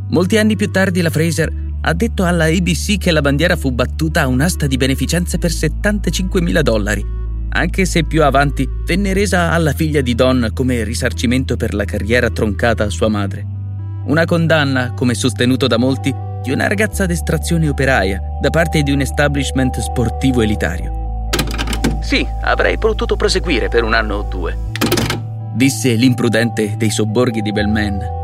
Molti 0.10 0.38
anni 0.38 0.56
più 0.56 0.70
tardi 0.70 1.02
la 1.02 1.10
Fraser 1.10 1.52
ha 1.82 1.94
detto 1.94 2.24
alla 2.26 2.46
ABC 2.46 2.98
che 2.98 3.12
la 3.12 3.22
bandiera 3.22 3.56
fu 3.56 3.72
battuta 3.72 4.22
a 4.22 4.28
un'asta 4.28 4.68
di 4.68 4.78
beneficenza 4.78 5.38
per 5.38 5.52
75 5.52 6.42
mila 6.42 6.62
dollari, 6.62 7.04
anche 7.50 7.86
se 7.86 8.04
più 8.04 8.24
avanti 8.24 8.68
venne 8.86 9.14
resa 9.14 9.52
alla 9.52 9.72
figlia 9.72 10.02
di 10.02 10.14
Don 10.14 10.50
come 10.54 10.84
risarcimento 10.84 11.56
per 11.56 11.74
la 11.74 11.86
carriera 11.86 12.30
troncata 12.30 12.84
a 12.84 12.90
sua 12.90 13.08
madre. 13.08 13.46
Una 14.06 14.26
condanna, 14.26 14.94
come 14.94 15.14
sostenuto 15.14 15.68
da 15.68 15.78
molti, 15.78 16.14
di 16.42 16.52
una 16.52 16.68
ragazza 16.68 17.06
d'estrazione 17.06 17.70
operaia 17.70 18.20
da 18.42 18.50
parte 18.50 18.82
di 18.82 18.92
un 18.92 19.00
establishment 19.00 19.80
sportivo 19.80 20.42
elitario. 20.42 21.03
Sì, 22.02 22.26
avrei 22.42 22.78
potuto 22.78 23.16
proseguire 23.16 23.70
per 23.70 23.84
un 23.84 23.94
anno 23.94 24.16
o 24.16 24.22
due, 24.24 24.58
disse 25.54 25.94
l'imprudente 25.94 26.76
dei 26.78 26.90
sobborghi 26.90 27.42
di 27.42 27.52
Belmen. 27.52 28.22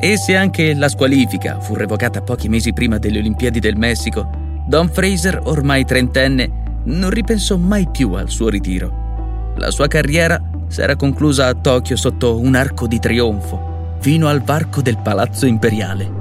E 0.00 0.16
se 0.16 0.34
anche 0.34 0.74
la 0.74 0.88
squalifica 0.88 1.60
fu 1.60 1.74
revocata 1.74 2.22
pochi 2.22 2.48
mesi 2.48 2.72
prima 2.72 2.98
delle 2.98 3.18
Olimpiadi 3.18 3.60
del 3.60 3.76
Messico, 3.76 4.30
Don 4.66 4.88
Fraser, 4.88 5.40
ormai 5.44 5.84
trentenne, 5.84 6.50
non 6.84 7.10
ripensò 7.10 7.56
mai 7.56 7.88
più 7.90 8.12
al 8.14 8.30
suo 8.30 8.48
ritiro. 8.48 9.52
La 9.56 9.70
sua 9.70 9.88
carriera 9.88 10.40
s'era 10.68 10.96
conclusa 10.96 11.48
a 11.48 11.54
Tokyo 11.54 11.96
sotto 11.96 12.38
un 12.38 12.54
arco 12.54 12.86
di 12.86 12.98
trionfo, 12.98 13.96
fino 13.98 14.28
al 14.28 14.40
varco 14.42 14.80
del 14.80 14.98
Palazzo 14.98 15.44
Imperiale. 15.44 16.19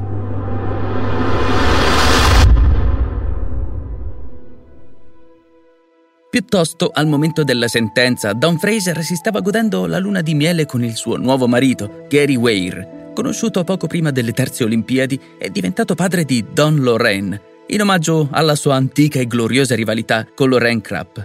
Piuttosto, 6.29 6.91
al 6.93 7.07
momento 7.07 7.43
della 7.43 7.67
sentenza, 7.67 8.33
Don 8.33 8.59
Fraser 8.59 9.01
si 9.01 9.15
stava 9.15 9.39
godendo 9.39 9.87
la 9.87 9.97
luna 9.97 10.21
di 10.21 10.35
miele 10.35 10.67
con 10.67 10.83
il 10.83 10.95
suo 10.95 11.17
nuovo 11.17 11.47
marito, 11.47 12.05
Gary 12.07 12.35
Weir, 12.35 13.13
conosciuto 13.15 13.63
poco 13.63 13.87
prima 13.87 14.11
delle 14.11 14.31
terze 14.31 14.63
Olimpiadi 14.63 15.19
e 15.39 15.49
diventato 15.49 15.95
padre 15.95 16.25
di 16.25 16.45
Don 16.53 16.75
Lorraine, 16.75 17.41
in 17.69 17.81
omaggio 17.81 18.27
alla 18.29 18.53
sua 18.53 18.75
antica 18.75 19.19
e 19.19 19.25
gloriosa 19.25 19.73
rivalità 19.73 20.27
con 20.35 20.49
Lorraine 20.49 20.81
Crapp. 20.81 21.17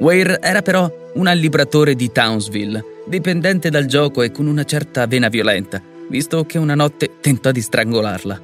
Weir 0.00 0.40
era 0.42 0.62
però 0.62 0.92
un 1.14 1.28
allibratore 1.28 1.94
di 1.94 2.10
Townsville, 2.10 2.84
dipendente 3.06 3.70
dal 3.70 3.86
gioco 3.86 4.22
e 4.22 4.32
con 4.32 4.48
una 4.48 4.64
certa 4.64 5.06
vena 5.06 5.28
violenta, 5.28 5.80
visto 6.08 6.44
che 6.44 6.58
una 6.58 6.74
notte 6.74 7.18
tentò 7.20 7.52
di 7.52 7.60
strangolarla. 7.60 8.42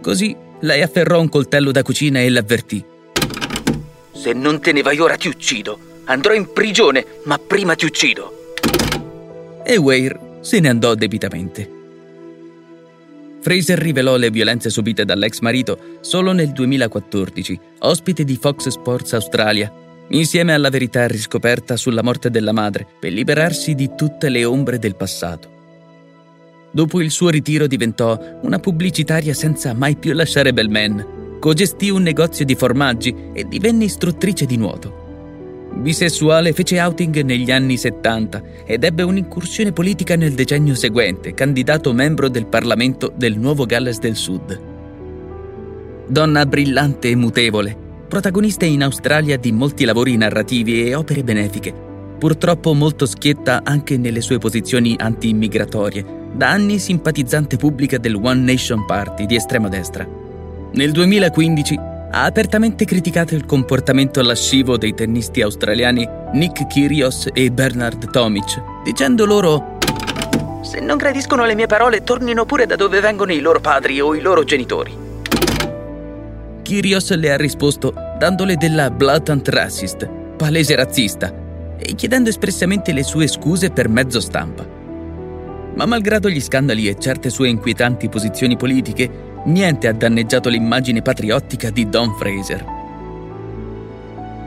Così 0.00 0.34
lei 0.60 0.80
afferrò 0.80 1.20
un 1.20 1.28
coltello 1.28 1.70
da 1.70 1.82
cucina 1.82 2.20
e 2.20 2.30
l'avvertì. 2.30 2.92
Se 4.14 4.32
non 4.32 4.60
te 4.60 4.72
ne 4.72 4.82
vai 4.82 4.98
ora 5.00 5.16
ti 5.16 5.28
uccido. 5.28 5.78
Andrò 6.04 6.32
in 6.32 6.52
prigione, 6.52 7.04
ma 7.24 7.38
prima 7.38 7.74
ti 7.74 7.84
uccido. 7.84 8.54
E 9.64 9.76
Weir 9.76 10.18
se 10.40 10.60
ne 10.60 10.68
andò 10.68 10.94
debitamente. 10.94 11.82
Fraser 13.40 13.78
rivelò 13.78 14.16
le 14.16 14.30
violenze 14.30 14.70
subite 14.70 15.04
dall'ex 15.04 15.40
marito 15.40 15.98
solo 16.00 16.32
nel 16.32 16.52
2014, 16.52 17.60
ospite 17.80 18.24
di 18.24 18.38
Fox 18.40 18.68
Sports 18.68 19.12
Australia, 19.14 19.70
insieme 20.08 20.54
alla 20.54 20.70
verità 20.70 21.06
riscoperta 21.06 21.76
sulla 21.76 22.02
morte 22.02 22.30
della 22.30 22.52
madre, 22.52 22.86
per 22.98 23.12
liberarsi 23.12 23.74
di 23.74 23.90
tutte 23.96 24.28
le 24.28 24.44
ombre 24.44 24.78
del 24.78 24.96
passato. 24.96 25.52
Dopo 26.70 27.00
il 27.00 27.10
suo 27.10 27.28
ritiro 27.28 27.66
diventò 27.66 28.18
una 28.42 28.58
pubblicitaria 28.58 29.34
senza 29.34 29.74
mai 29.74 29.96
più 29.96 30.12
lasciare 30.12 30.52
Bellman 30.52 31.23
cogestì 31.44 31.90
un 31.90 32.00
negozio 32.00 32.42
di 32.46 32.54
formaggi 32.54 33.14
e 33.34 33.44
divenne 33.46 33.84
istruttrice 33.84 34.46
di 34.46 34.56
nuoto. 34.56 35.68
Bisessuale, 35.74 36.54
fece 36.54 36.80
outing 36.80 37.20
negli 37.20 37.50
anni 37.50 37.76
70 37.76 38.42
ed 38.64 38.82
ebbe 38.82 39.02
un'incursione 39.02 39.70
politica 39.70 40.16
nel 40.16 40.32
decennio 40.32 40.74
seguente, 40.74 41.34
candidato 41.34 41.92
membro 41.92 42.30
del 42.30 42.46
Parlamento 42.46 43.12
del 43.14 43.38
Nuovo 43.38 43.66
Galles 43.66 43.98
del 43.98 44.16
Sud. 44.16 44.58
Donna 46.08 46.46
brillante 46.46 47.10
e 47.10 47.14
mutevole, 47.14 47.76
protagonista 48.08 48.64
in 48.64 48.82
Australia 48.82 49.36
di 49.36 49.52
molti 49.52 49.84
lavori 49.84 50.16
narrativi 50.16 50.88
e 50.88 50.94
opere 50.94 51.24
benefiche, 51.24 51.74
purtroppo 52.18 52.72
molto 52.72 53.04
schietta 53.04 53.60
anche 53.64 53.98
nelle 53.98 54.22
sue 54.22 54.38
posizioni 54.38 54.96
anti-immigratorie, 54.98 56.30
da 56.32 56.48
anni 56.48 56.78
simpatizzante 56.78 57.58
pubblica 57.58 57.98
del 57.98 58.14
One 58.14 58.40
Nation 58.40 58.86
Party 58.86 59.26
di 59.26 59.36
estrema 59.36 59.68
destra. 59.68 60.23
Nel 60.74 60.90
2015 60.90 61.78
ha 62.10 62.24
apertamente 62.24 62.84
criticato 62.84 63.36
il 63.36 63.46
comportamento 63.46 64.20
lascivo 64.22 64.76
dei 64.76 64.92
tennisti 64.92 65.40
australiani 65.40 66.04
Nick 66.32 66.66
Kyrgios 66.66 67.28
e 67.32 67.52
Bernard 67.52 68.10
Tomic, 68.10 68.60
dicendo 68.82 69.24
loro 69.24 69.78
Se 70.64 70.80
non 70.80 70.96
gradiscono 70.96 71.44
le 71.44 71.54
mie 71.54 71.66
parole, 71.66 72.02
tornino 72.02 72.44
pure 72.44 72.66
da 72.66 72.74
dove 72.74 72.98
vengono 72.98 73.32
i 73.32 73.38
loro 73.38 73.60
padri 73.60 74.00
o 74.00 74.16
i 74.16 74.20
loro 74.20 74.42
genitori. 74.42 74.92
Kyrgios 76.62 77.14
le 77.14 77.32
ha 77.32 77.36
risposto 77.36 77.94
dandole 78.18 78.56
della 78.56 78.90
blatant 78.90 79.46
racist, 79.50 80.08
palese 80.36 80.74
razzista, 80.74 81.32
e 81.78 81.94
chiedendo 81.94 82.30
espressamente 82.30 82.92
le 82.92 83.04
sue 83.04 83.28
scuse 83.28 83.70
per 83.70 83.88
mezzo 83.88 84.18
stampa. 84.18 84.66
Ma 85.76 85.86
malgrado 85.86 86.28
gli 86.28 86.40
scandali 86.40 86.88
e 86.88 86.98
certe 86.98 87.30
sue 87.30 87.48
inquietanti 87.48 88.08
posizioni 88.08 88.56
politiche, 88.56 89.33
niente 89.44 89.88
ha 89.88 89.92
danneggiato 89.92 90.48
l'immagine 90.48 91.02
patriottica 91.02 91.70
di 91.70 91.88
Don 91.88 92.14
Fraser. 92.16 92.64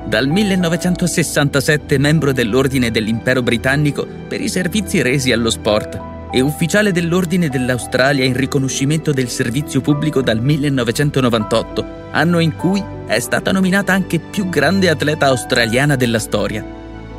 Dal 0.05 0.27
1967 0.27 1.97
membro 1.97 2.31
dell'Ordine 2.31 2.91
dell'Impero 2.91 3.41
Britannico 3.41 4.07
per 4.27 4.39
i 4.39 4.47
servizi 4.47 5.01
resi 5.01 5.33
allo 5.33 5.49
sport 5.49 5.99
e 6.31 6.39
ufficiale 6.39 6.91
dell'Ordine 6.91 7.49
dell'Australia 7.49 8.23
in 8.23 8.33
riconoscimento 8.33 9.11
del 9.11 9.27
servizio 9.27 9.81
pubblico 9.81 10.21
dal 10.21 10.41
1998, 10.41 11.85
anno 12.11 12.39
in 12.39 12.55
cui 12.55 12.81
è 13.05 13.19
stata 13.19 13.51
nominata 13.51 13.93
anche 13.93 14.19
più 14.19 14.47
grande 14.47 14.89
atleta 14.89 15.27
australiana 15.27 15.95
della 15.95 16.19
storia 16.19 16.63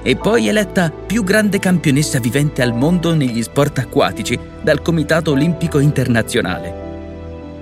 e 0.02 0.16
poi 0.16 0.48
eletta 0.48 0.90
più 0.90 1.24
grande 1.24 1.58
campionessa 1.58 2.18
vivente 2.18 2.62
al 2.62 2.74
mondo 2.74 3.14
negli 3.14 3.42
sport 3.42 3.78
acquatici 3.78 4.38
dal 4.62 4.80
Comitato 4.80 5.32
Olimpico 5.32 5.78
Internazionale. 5.78 6.87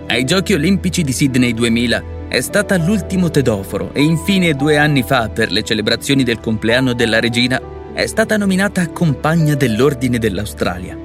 Ai 0.08 0.24
Giochi 0.24 0.54
Olimpici 0.54 1.02
di 1.02 1.10
Sydney 1.10 1.52
2000 1.52 2.28
è 2.28 2.40
stata 2.40 2.76
l'ultimo 2.76 3.28
tedoforo 3.28 3.90
e 3.92 4.02
infine 4.02 4.54
due 4.54 4.76
anni 4.76 5.02
fa, 5.02 5.28
per 5.28 5.50
le 5.50 5.64
celebrazioni 5.64 6.22
del 6.22 6.38
compleanno 6.38 6.92
della 6.92 7.18
regina, 7.18 7.60
è 7.92 8.06
stata 8.06 8.36
nominata 8.36 8.88
compagna 8.90 9.56
dell'Ordine 9.56 10.18
dell'Australia. 10.18 10.96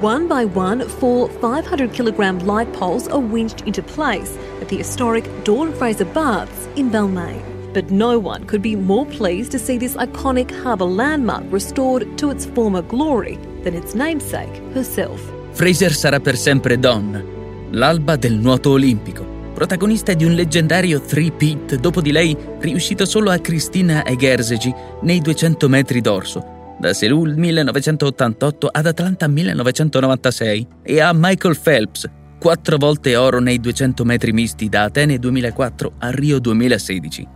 One 0.00 0.26
by 0.26 0.46
one, 0.52 0.84
four 0.84 1.30
500 1.40 1.88
kilogram 1.92 2.44
light 2.44 2.70
poles 2.76 3.06
are 3.06 3.22
winched 3.22 3.66
into 3.66 3.82
place 3.82 4.36
at 4.60 4.68
the 4.68 4.76
historic 4.76 5.26
Dawn 5.44 5.72
Fraser 5.72 6.06
Baths 6.06 6.68
in 6.74 6.90
Balmain. 6.90 7.40
But 7.72 7.88
no 7.88 8.18
one 8.18 8.44
could 8.44 8.60
be 8.60 8.76
more 8.76 9.06
pleased 9.06 9.52
to 9.52 9.58
see 9.58 9.78
this 9.78 9.94
iconic 9.96 10.50
harbour 10.62 10.84
landmark 10.84 11.44
restored 11.50 12.18
to 12.18 12.30
its 12.30 12.44
former 12.44 12.82
glory 12.82 13.38
than 13.62 13.74
its 13.74 13.94
namesake 13.94 14.60
herself. 14.74 15.22
Fraser 15.52 15.92
sarà 15.94 16.20
per 16.20 16.36
sempre 16.36 16.78
Dawn, 16.78 17.40
l'alba 17.72 18.16
del 18.16 18.34
nuoto 18.34 18.70
olimpico, 18.70 19.24
protagonista 19.54 20.12
di 20.12 20.24
un 20.24 20.32
leggendario 20.32 21.00
three-peat 21.00 21.76
dopo 21.76 22.00
di 22.00 22.12
lei 22.12 22.36
riuscito 22.60 23.04
solo 23.04 23.30
a 23.30 23.38
Cristina 23.38 24.04
Egersegi 24.04 24.72
nei 25.02 25.20
200 25.20 25.68
metri 25.68 26.00
d'orso, 26.00 26.74
da 26.78 26.92
Seoul 26.92 27.36
1988 27.36 28.68
ad 28.70 28.86
Atlanta 28.86 29.26
1996 29.26 30.66
e 30.82 31.00
a 31.00 31.12
Michael 31.14 31.58
Phelps, 31.58 32.08
quattro 32.38 32.76
volte 32.76 33.16
oro 33.16 33.38
nei 33.38 33.60
200 33.60 34.04
metri 34.04 34.32
misti 34.32 34.68
da 34.68 34.84
Atene 34.84 35.18
2004 35.18 35.92
a 35.98 36.10
Rio 36.10 36.40
2016. 36.40 37.28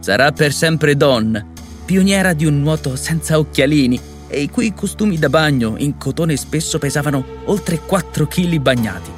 Sarà 0.00 0.32
per 0.32 0.52
sempre 0.52 0.96
Dawn, 0.96 1.52
pioniera 1.84 2.32
di 2.32 2.46
un 2.46 2.60
nuoto 2.60 2.96
senza 2.96 3.38
occhialini 3.38 4.16
e 4.28 4.40
i 4.40 4.50
cui 4.50 4.74
costumi 4.74 5.18
da 5.18 5.28
bagno 5.28 5.74
in 5.78 5.98
cotone 5.98 6.36
spesso 6.36 6.78
pesavano 6.78 7.24
oltre 7.46 7.80
4 7.80 8.26
kg 8.26 8.56
bagnati. 8.58 9.10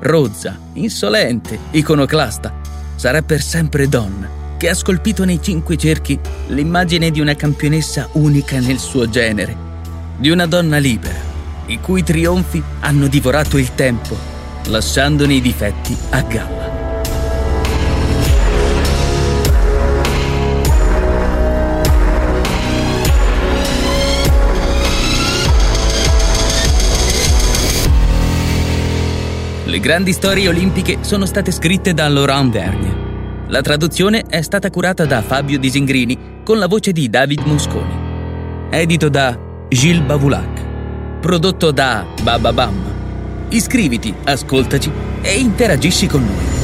Rozza, 0.00 0.58
insolente, 0.74 1.58
iconoclasta, 1.70 2.54
sarà 2.96 3.22
per 3.22 3.42
sempre 3.42 3.88
donna, 3.88 4.28
che 4.56 4.68
ha 4.68 4.74
scolpito 4.74 5.24
nei 5.24 5.40
cinque 5.40 5.76
cerchi 5.76 6.18
l'immagine 6.48 7.10
di 7.10 7.20
una 7.20 7.34
campionessa 7.34 8.08
unica 8.12 8.58
nel 8.58 8.78
suo 8.78 9.08
genere, 9.08 9.56
di 10.16 10.30
una 10.30 10.46
donna 10.46 10.78
libera, 10.78 11.18
i 11.66 11.80
cui 11.80 12.02
trionfi 12.02 12.62
hanno 12.80 13.06
divorato 13.06 13.58
il 13.58 13.74
tempo, 13.74 14.16
lasciandone 14.66 15.34
i 15.34 15.40
difetti 15.40 15.96
a 16.10 16.22
galla. 16.22 16.75
Le 29.66 29.80
grandi 29.80 30.12
storie 30.12 30.46
olimpiche 30.46 30.98
sono 31.00 31.26
state 31.26 31.50
scritte 31.50 31.92
da 31.92 32.06
Laurent 32.06 32.52
Vergne. 32.52 33.44
La 33.48 33.62
traduzione 33.62 34.22
è 34.28 34.40
stata 34.40 34.70
curata 34.70 35.04
da 35.06 35.22
Fabio 35.22 35.58
Disingrini 35.58 36.42
con 36.44 36.58
la 36.58 36.68
voce 36.68 36.92
di 36.92 37.10
David 37.10 37.40
Mosconi. 37.40 38.68
Edito 38.70 39.08
da 39.08 39.36
Gilles 39.68 40.06
Bavulac. 40.06 41.18
Prodotto 41.20 41.72
da 41.72 42.06
Bababam. 42.22 43.48
Iscriviti, 43.48 44.14
ascoltaci 44.22 44.88
e 45.20 45.34
interagisci 45.34 46.06
con 46.06 46.24
noi. 46.24 46.55